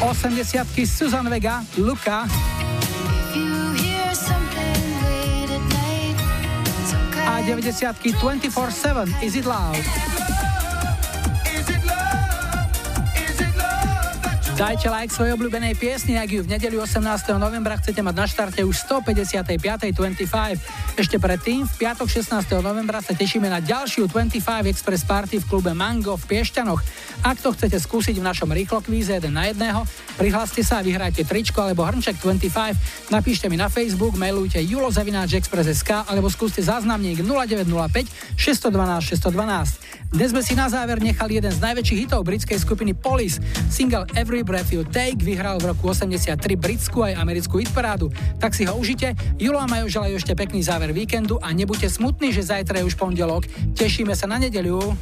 80. 0.00 0.64
Susan 0.88 1.28
Vega, 1.28 1.60
Luka 1.76 2.24
a 7.24 7.40
90. 7.40 8.16
24-7 8.20 9.24
Is 9.24 9.36
It 9.36 9.44
Loud. 9.44 10.13
Dajte 14.54 14.86
like 14.86 15.10
svojej 15.10 15.34
obľúbenej 15.34 15.74
piesni, 15.74 16.14
ak 16.14 16.30
ju 16.30 16.46
v 16.46 16.54
nedeli 16.54 16.78
18. 16.78 17.02
novembra 17.42 17.74
chcete 17.74 17.98
mať 17.98 18.14
na 18.14 18.22
štarte 18.22 18.62
už 18.62 18.86
155. 18.86 19.50
25. 19.50 20.94
Ešte 20.94 21.18
predtým, 21.18 21.66
v 21.66 21.74
piatok 21.74 22.06
16. 22.06 22.62
novembra 22.62 23.02
sa 23.02 23.18
tešíme 23.18 23.50
na 23.50 23.58
ďalšiu 23.58 24.06
25 24.06 24.70
Express 24.70 25.02
Party 25.02 25.42
v 25.42 25.44
klube 25.50 25.74
Mango 25.74 26.14
v 26.14 26.38
Piešťanoch. 26.38 26.78
Ak 27.26 27.42
to 27.42 27.50
chcete 27.50 27.82
skúsiť 27.82 28.14
v 28.14 28.26
našom 28.30 28.46
rýchlo 28.54 28.78
kvíze 28.78 29.18
1 29.18 29.26
na 29.26 29.50
1, 29.50 29.58
prihláste 30.22 30.62
sa 30.62 30.78
a 30.78 30.86
vyhrajte 30.86 31.26
tričko 31.26 31.58
alebo 31.66 31.82
hrnček 31.82 32.22
25, 32.22 33.10
napíšte 33.10 33.50
mi 33.50 33.58
na 33.58 33.66
Facebook, 33.66 34.14
mailujte 34.14 34.62
julozavináčexpress.sk 34.62 36.06
alebo 36.06 36.30
skúste 36.30 36.62
záznamník 36.62 37.26
0905 37.26 38.38
612 38.38 39.02
612. 39.02 39.94
Dnes 40.14 40.30
sme 40.30 40.46
si 40.46 40.54
na 40.54 40.70
záver 40.70 41.02
nechali 41.02 41.42
jeden 41.42 41.50
z 41.50 41.58
najväčších 41.58 42.06
hitov 42.06 42.22
britskej 42.22 42.62
skupiny 42.62 42.94
Police, 42.94 43.42
single 43.66 44.06
Everybody 44.14 44.46
Breath 44.46 44.70
You 44.70 44.86
Take 44.86 45.18
vyhral 45.18 45.58
v 45.58 45.74
roku 45.74 45.90
83 45.90 46.38
britskú 46.54 47.02
aj 47.02 47.18
americkú 47.18 47.58
hitparádu. 47.58 48.14
Tak 48.38 48.54
si 48.54 48.62
ho 48.62 48.78
užite. 48.78 49.18
Julo 49.42 49.58
a 49.58 49.66
Majo 49.66 49.90
želajú 49.90 50.14
ešte 50.14 50.38
pekný 50.38 50.62
záver 50.62 50.94
víkendu 50.94 51.42
a 51.42 51.50
nebuďte 51.50 51.90
smutní, 51.90 52.30
že 52.30 52.46
zajtra 52.46 52.78
je 52.78 52.86
už 52.86 52.94
pondelok. 52.94 53.50
Tešíme 53.74 54.14
sa 54.14 54.30
na 54.30 54.38
nedeľu. 54.38 54.94